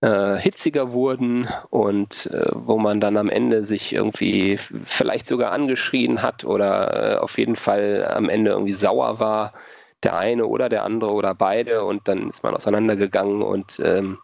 [0.00, 6.22] äh, hitziger wurden und äh, wo man dann am Ende sich irgendwie vielleicht sogar angeschrien
[6.22, 9.54] hat oder äh, auf jeden Fall am Ende irgendwie sauer war,
[10.02, 14.18] der eine oder der andere oder beide und dann ist man auseinandergegangen und ähm,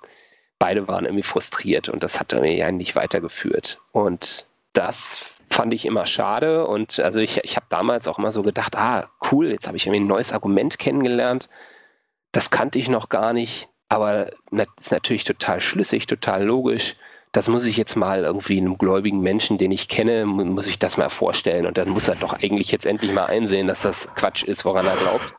[0.58, 3.80] beide waren irgendwie frustriert und das hat irgendwie ja nicht weitergeführt.
[3.92, 8.42] Und das fand ich immer schade und also ich, ich habe damals auch immer so
[8.42, 11.48] gedacht, ah, cool, jetzt habe ich irgendwie ein neues Argument kennengelernt.
[12.32, 16.96] Das kannte ich noch gar nicht, aber das ist natürlich total schlüssig, total logisch
[17.32, 20.96] das muss ich jetzt mal irgendwie einem gläubigen Menschen, den ich kenne, muss ich das
[20.96, 21.64] mal vorstellen.
[21.64, 24.86] Und dann muss er doch eigentlich jetzt endlich mal einsehen, dass das Quatsch ist, woran
[24.86, 25.34] er glaubt.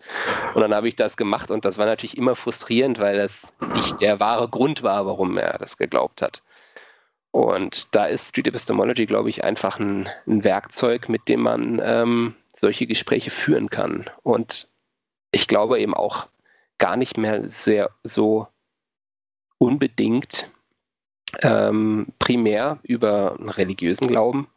[0.54, 4.00] Und dann habe ich das gemacht und das war natürlich immer frustrierend, weil das nicht
[4.00, 6.42] der wahre Grund war, warum er das geglaubt hat.
[7.32, 12.36] Und da ist Street Epistemology, glaube ich, einfach ein, ein Werkzeug, mit dem man ähm,
[12.54, 14.10] solche Gespräche führen kann.
[14.24, 14.68] Und
[15.32, 16.28] ich glaube eben auch
[16.78, 18.48] gar nicht mehr sehr so
[19.58, 20.50] unbedingt
[21.42, 24.50] ähm, primär über einen religiösen Glauben,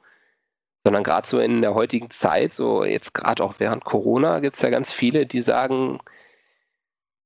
[0.83, 4.62] sondern gerade so in der heutigen Zeit, so jetzt gerade auch während Corona, gibt es
[4.62, 6.01] ja ganz viele, die sagen,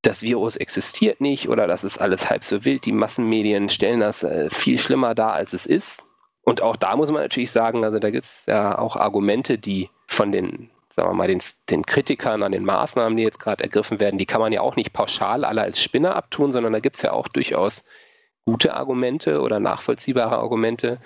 [0.03, 2.85] das Virus existiert nicht oder das ist alles halb so wild.
[2.85, 6.03] Die Massenmedien stellen das äh, viel schlimmer dar, als es ist.
[6.43, 9.91] Und auch da muss man natürlich sagen, also da gibt es ja auch Argumente, die
[10.07, 14.01] von den, sagen wir mal, den, den Kritikern an den Maßnahmen, die jetzt gerade ergriffen
[14.01, 16.97] werden, die kann man ja auch nicht pauschal alle als Spinner abtun, sondern da gibt
[16.97, 17.85] es ja auch durchaus
[18.47, 21.01] gute Argumente oder nachvollziehbare Argumente,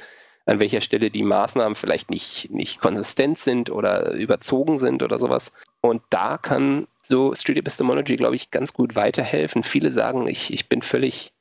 [0.46, 5.52] an welcher Stelle die Maßnahmen vielleicht nicht, nicht konsistent sind oder überzogen sind oder sowas.
[5.80, 9.62] Und da kann so Street Epistemology, glaube ich, ganz gut weiterhelfen.
[9.62, 11.32] Viele sagen, ich, ich bin völlig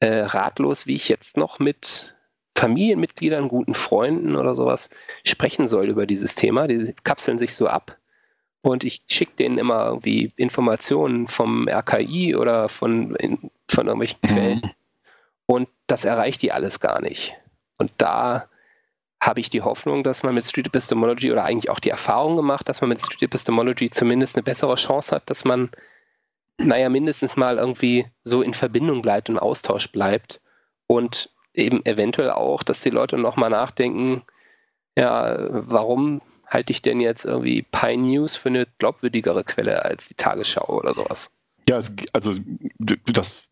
[0.00, 2.14] äh, ratlos, wie ich jetzt noch mit
[2.56, 4.90] Familienmitgliedern, guten Freunden oder sowas
[5.24, 6.66] sprechen soll über dieses Thema.
[6.66, 7.96] Die kapseln sich so ab.
[8.62, 14.26] Und ich schicke denen immer irgendwie Informationen vom RKI oder von, in, von irgendwelchen mhm.
[14.26, 14.70] Quellen.
[15.46, 17.36] Und das erreicht die alles gar nicht.
[17.78, 18.48] Und da
[19.20, 22.68] habe ich die Hoffnung, dass man mit Street Epistemology oder eigentlich auch die Erfahrung gemacht,
[22.68, 25.70] dass man mit Street Epistemology zumindest eine bessere Chance hat, dass man,
[26.58, 30.40] naja, mindestens mal irgendwie so in Verbindung bleibt, im Austausch bleibt
[30.86, 34.22] und eben eventuell auch, dass die Leute nochmal nachdenken,
[34.96, 40.14] ja, warum halte ich denn jetzt irgendwie Pine News für eine glaubwürdigere Quelle als die
[40.14, 41.30] Tagesschau oder sowas?
[41.68, 42.32] Ja, es, also
[43.04, 43.44] das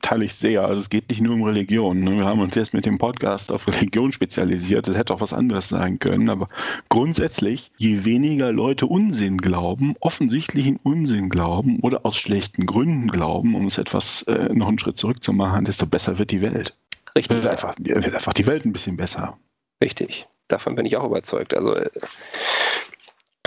[0.00, 0.64] teile ich sehr.
[0.64, 2.00] Also es geht nicht nur um Religion.
[2.00, 2.16] Ne?
[2.16, 4.88] Wir haben uns jetzt mit dem Podcast auf Religion spezialisiert.
[4.88, 6.30] Das hätte auch was anderes sein können.
[6.30, 6.48] Aber
[6.88, 13.66] grundsätzlich, je weniger Leute Unsinn glauben, offensichtlichen Unsinn glauben oder aus schlechten Gründen glauben, um
[13.66, 16.74] es etwas äh, noch einen Schritt zurück zu machen, desto besser wird die Welt.
[17.14, 17.36] Richtig.
[17.36, 19.36] Wird einfach, wird einfach die Welt ein bisschen besser.
[19.84, 20.26] Richtig.
[20.48, 21.52] Davon bin ich auch überzeugt.
[21.52, 21.90] Also äh,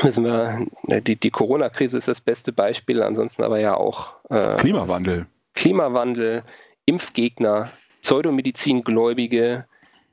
[0.03, 4.57] müssen wir, ne, die, die Corona-Krise ist das beste Beispiel, ansonsten aber ja auch äh,
[4.57, 5.27] Klimawandel.
[5.53, 6.43] Klimawandel,
[6.85, 7.71] Impfgegner,
[8.01, 9.65] Pseudomedizingläubige,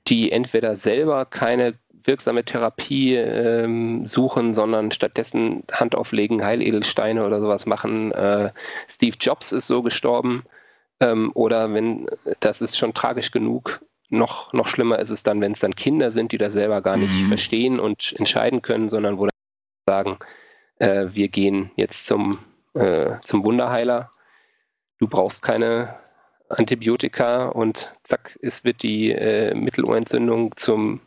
[0.09, 1.75] die entweder selber keine
[2.05, 8.13] wirksame Therapie ähm, suchen, sondern stattdessen Hand auflegen, Heiledelsteine oder sowas machen.
[8.13, 8.51] Äh,
[8.89, 10.45] Steve Jobs ist so gestorben.
[11.01, 12.07] Ähm, oder wenn,
[12.41, 16.11] das ist schon tragisch genug, noch, noch schlimmer ist es dann, wenn es dann Kinder
[16.11, 17.29] sind, die das selber gar nicht mhm.
[17.29, 19.29] verstehen und entscheiden können, sondern wo
[19.89, 20.19] sagen,
[20.81, 22.39] äh, wir gehen jetzt zum,
[22.75, 24.11] äh, zum Wunderheiler,
[24.99, 25.95] du brauchst keine
[26.51, 31.01] Antibiotika und zack, es wird die äh, Mittelohrentzündung zum,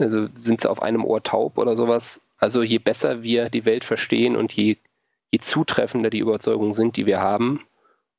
[0.00, 2.20] also sind sie auf einem Ohr taub oder sowas.
[2.38, 4.76] Also je besser wir die Welt verstehen und je,
[5.32, 7.66] je zutreffender die Überzeugungen sind, die wir haben,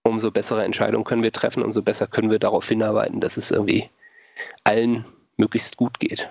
[0.04, 3.90] umso bessere Entscheidungen können wir treffen, umso besser können wir darauf hinarbeiten, dass es irgendwie
[4.66, 5.06] allen
[5.38, 6.30] möglichst gut geht.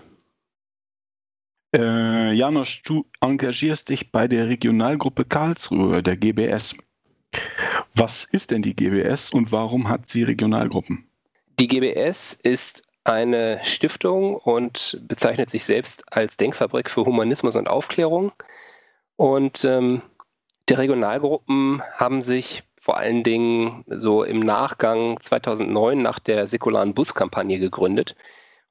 [1.74, 6.74] Äh, Janosch, du engagierst dich bei der Regionalgruppe Karlsruhe, der GBS.
[7.94, 11.06] Was ist denn die GBS und warum hat sie Regionalgruppen?
[11.60, 18.32] Die GBS ist eine Stiftung und bezeichnet sich selbst als Denkfabrik für Humanismus und Aufklärung.
[19.16, 20.02] Und ähm,
[20.68, 27.58] die Regionalgruppen haben sich vor allen Dingen so im Nachgang 2009 nach der säkularen Buskampagne
[27.58, 28.16] gegründet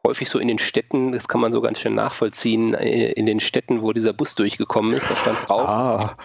[0.06, 3.40] häufig so in den Städten, das kann man so ganz schön nachvollziehen, äh, in den
[3.40, 6.16] Städten, wo dieser Bus durchgekommen ist, da stand drauf, ah.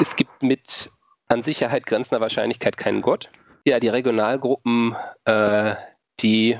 [0.00, 0.90] es gibt mit
[1.28, 3.30] an Sicherheit grenzender Wahrscheinlichkeit keinen Gott.
[3.64, 5.74] Ja, die Regionalgruppen, äh,
[6.20, 6.58] die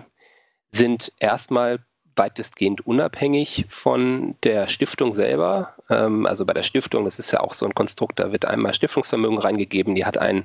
[0.70, 1.84] sind erstmal
[2.16, 5.74] weitestgehend unabhängig von der Stiftung selber.
[5.90, 8.74] Ähm, also bei der Stiftung, das ist ja auch so ein Konstrukt, da wird einmal
[8.74, 10.44] Stiftungsvermögen reingegeben, die hat einen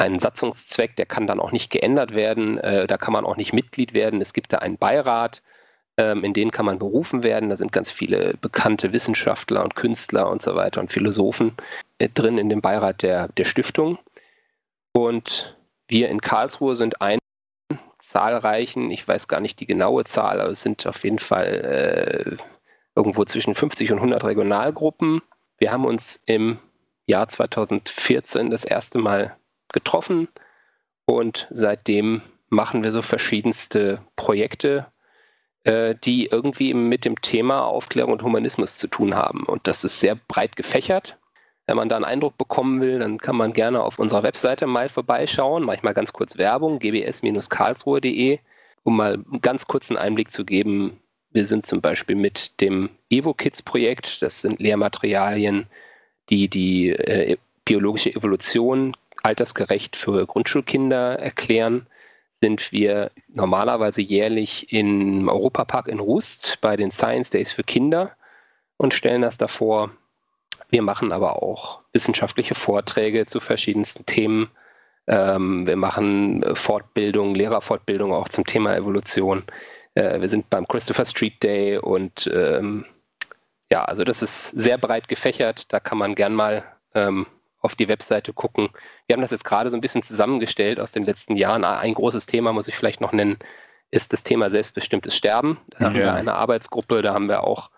[0.00, 3.52] einen Satzungszweck, der kann dann auch nicht geändert werden, äh, da kann man auch nicht
[3.52, 4.20] Mitglied werden.
[4.20, 5.42] Es gibt da einen Beirat,
[5.96, 7.50] ähm, in den kann man berufen werden.
[7.50, 11.52] Da sind ganz viele bekannte Wissenschaftler und Künstler und so weiter und Philosophen
[11.98, 13.98] äh, drin in dem Beirat der, der Stiftung.
[14.92, 15.56] Und
[15.88, 17.18] wir in Karlsruhe sind ein
[17.98, 22.42] zahlreichen, ich weiß gar nicht die genaue Zahl, aber es sind auf jeden Fall äh,
[22.96, 25.22] irgendwo zwischen 50 und 100 Regionalgruppen.
[25.58, 26.58] Wir haben uns im
[27.06, 29.36] Jahr 2014 das erste Mal
[29.72, 30.28] getroffen
[31.04, 34.86] und seitdem machen wir so verschiedenste Projekte,
[35.64, 39.44] äh, die irgendwie mit dem Thema Aufklärung und Humanismus zu tun haben.
[39.44, 41.16] Und das ist sehr breit gefächert.
[41.66, 44.88] Wenn man da einen Eindruck bekommen will, dann kann man gerne auf unserer Webseite mal
[44.88, 48.38] vorbeischauen, manchmal ganz kurz Werbung, gbs-karlsruhe.de,
[48.82, 50.98] um mal einen ganz kurzen Einblick zu geben.
[51.30, 55.66] Wir sind zum Beispiel mit dem Evo-Kids-Projekt, das sind Lehrmaterialien,
[56.28, 61.86] die die äh, biologische Evolution altersgerecht für Grundschulkinder erklären,
[62.40, 68.16] sind wir normalerweise jährlich im Europapark in Rust bei den Science Days für Kinder
[68.78, 69.90] und stellen das davor.
[70.70, 74.50] Wir machen aber auch wissenschaftliche Vorträge zu verschiedensten Themen.
[75.06, 79.42] Ähm, wir machen Fortbildung, Lehrerfortbildung auch zum Thema Evolution.
[79.94, 82.86] Äh, wir sind beim Christopher Street Day und ähm,
[83.70, 85.72] ja, also das ist sehr breit gefächert.
[85.72, 86.64] Da kann man gern mal
[86.94, 87.26] ähm,
[87.60, 88.70] auf die Webseite gucken.
[89.06, 91.64] Wir haben das jetzt gerade so ein bisschen zusammengestellt aus den letzten Jahren.
[91.64, 93.38] Ein großes Thema muss ich vielleicht noch nennen,
[93.90, 95.58] ist das Thema selbstbestimmtes Sterben.
[95.70, 95.84] Da ja.
[95.86, 97.70] haben wir eine Arbeitsgruppe, da haben wir auch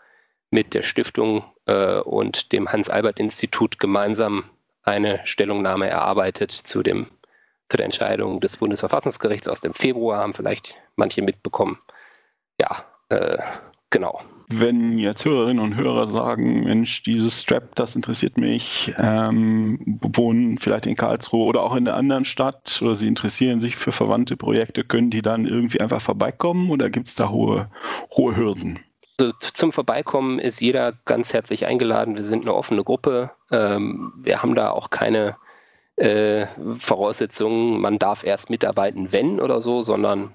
[0.51, 4.45] mit der Stiftung äh, und dem Hans-Albert-Institut gemeinsam
[4.83, 7.07] eine Stellungnahme erarbeitet zu, dem,
[7.69, 11.79] zu der Entscheidung des Bundesverfassungsgerichts aus dem Februar, haben vielleicht manche mitbekommen.
[12.61, 13.39] Ja, äh,
[13.91, 14.21] genau.
[14.49, 20.87] Wenn jetzt Hörerinnen und Hörer sagen, Mensch, dieses Strap, das interessiert mich, ähm, wohnen vielleicht
[20.87, 24.85] in Karlsruhe oder auch in einer anderen Stadt oder sie interessieren sich für verwandte Projekte,
[24.85, 27.71] können die dann irgendwie einfach vorbeikommen oder gibt es da hohe,
[28.17, 28.79] hohe Hürden?
[29.21, 32.17] Also zum Vorbeikommen ist jeder ganz herzlich eingeladen.
[32.17, 33.31] Wir sind eine offene Gruppe.
[33.51, 35.37] Ähm, wir haben da auch keine
[35.97, 36.47] äh,
[36.79, 40.33] Voraussetzungen, man darf erst mitarbeiten, wenn oder so, sondern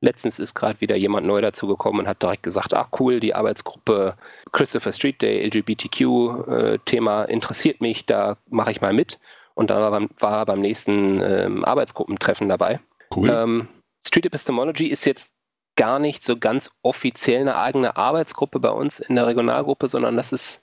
[0.00, 4.16] letztens ist gerade wieder jemand neu dazugekommen und hat direkt gesagt, ach cool, die Arbeitsgruppe
[4.52, 9.18] Christopher Street Day, LGBTQ-Thema äh, interessiert mich, da mache ich mal mit.
[9.54, 12.80] Und dann war, beim, war er beim nächsten ähm, Arbeitsgruppentreffen dabei.
[13.14, 13.30] Cool.
[13.30, 13.68] Ähm,
[14.04, 15.32] Street Epistemology ist jetzt
[15.76, 20.32] gar nicht so ganz offiziell eine eigene Arbeitsgruppe bei uns in der Regionalgruppe, sondern das
[20.32, 20.62] ist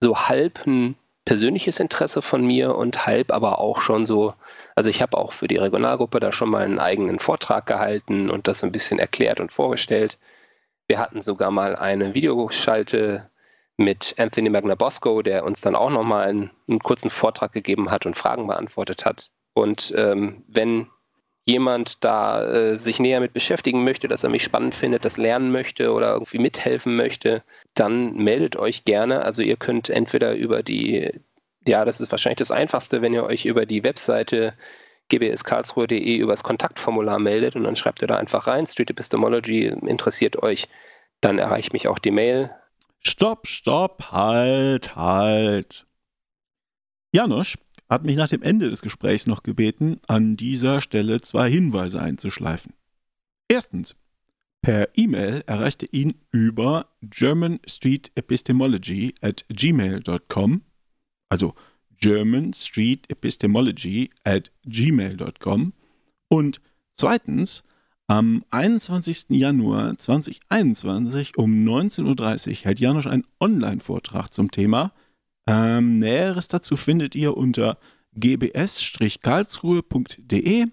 [0.00, 4.32] so halb ein persönliches Interesse von mir und halb aber auch schon so,
[4.74, 8.48] also ich habe auch für die Regionalgruppe da schon mal einen eigenen Vortrag gehalten und
[8.48, 10.18] das ein bisschen erklärt und vorgestellt.
[10.88, 13.30] Wir hatten sogar mal eine Videoschalte
[13.76, 18.16] mit Anthony Magnabosco, der uns dann auch nochmal einen, einen kurzen Vortrag gegeben hat und
[18.16, 19.30] Fragen beantwortet hat.
[19.54, 20.88] Und ähm, wenn
[21.46, 25.50] jemand da äh, sich näher mit beschäftigen möchte, dass er mich spannend findet, das lernen
[25.50, 27.42] möchte oder irgendwie mithelfen möchte,
[27.74, 29.22] dann meldet euch gerne.
[29.22, 31.12] Also ihr könnt entweder über die,
[31.66, 34.54] ja, das ist wahrscheinlich das Einfachste, wenn ihr euch über die Webseite
[35.08, 40.42] gbskarlsruhe.de über das Kontaktformular meldet und dann schreibt ihr da einfach rein, Street Epistemology interessiert
[40.42, 40.68] euch,
[41.20, 42.50] dann erreicht mich auch die Mail.
[43.00, 45.86] Stopp, stopp, halt, halt.
[47.12, 47.56] Janusz,
[47.88, 52.74] hat mich nach dem Ende des Gesprächs noch gebeten, an dieser Stelle zwei Hinweise einzuschleifen.
[53.48, 53.96] Erstens,
[54.62, 60.62] per E-Mail erreichte ihn über germanstreetepistemology at gmail.com,
[61.28, 61.54] also
[61.98, 65.74] germanstreetepistemology at gmail.com
[66.28, 66.60] und
[66.94, 67.62] zweitens,
[68.06, 69.26] am 21.
[69.30, 74.92] Januar 2021 um 19.30 Uhr hält Janusz einen Online-Vortrag zum Thema
[75.46, 77.78] ähm, Näheres dazu findet ihr unter
[78.14, 80.66] gbs-karlsruhe.de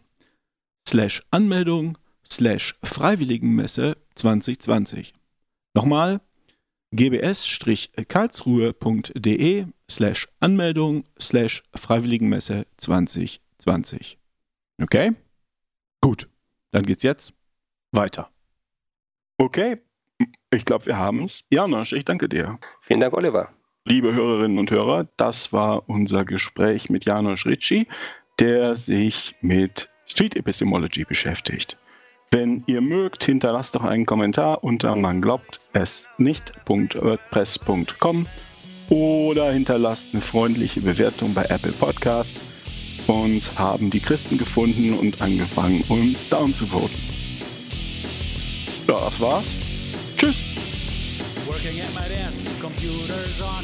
[0.88, 1.98] slash Anmeldung
[2.28, 5.14] slash Freiwilligenmesse 2020.
[5.74, 6.22] Nochmal
[6.92, 14.18] gbs-karlsruhe.de slash Anmeldung slash Freiwilligenmesse 2020.
[14.82, 15.12] Okay?
[16.02, 16.30] Gut,
[16.72, 17.34] dann geht's jetzt
[17.92, 18.32] weiter.
[19.38, 19.82] Okay,
[20.50, 21.44] ich glaube, wir haben es.
[21.50, 22.58] Janosch, ich danke dir.
[22.82, 23.50] Vielen Dank, Oliver.
[23.86, 27.88] Liebe Hörerinnen und Hörer, das war unser Gespräch mit Janusz Ricci,
[28.40, 31.78] der sich mit Street Epistemology beschäftigt.
[32.30, 38.28] Wenn ihr mögt, hinterlasst doch einen Kommentar unter man glaubt es nicht.wordpress.com
[38.90, 42.36] oder hinterlasst eine freundliche Bewertung bei Apple Podcast.
[43.08, 47.00] Uns haben die Christen gefunden und angefangen, uns down zu voten.
[48.86, 49.54] Das war's.
[50.18, 50.36] Tschüss.
[51.48, 53.64] Working at my desk, computers on,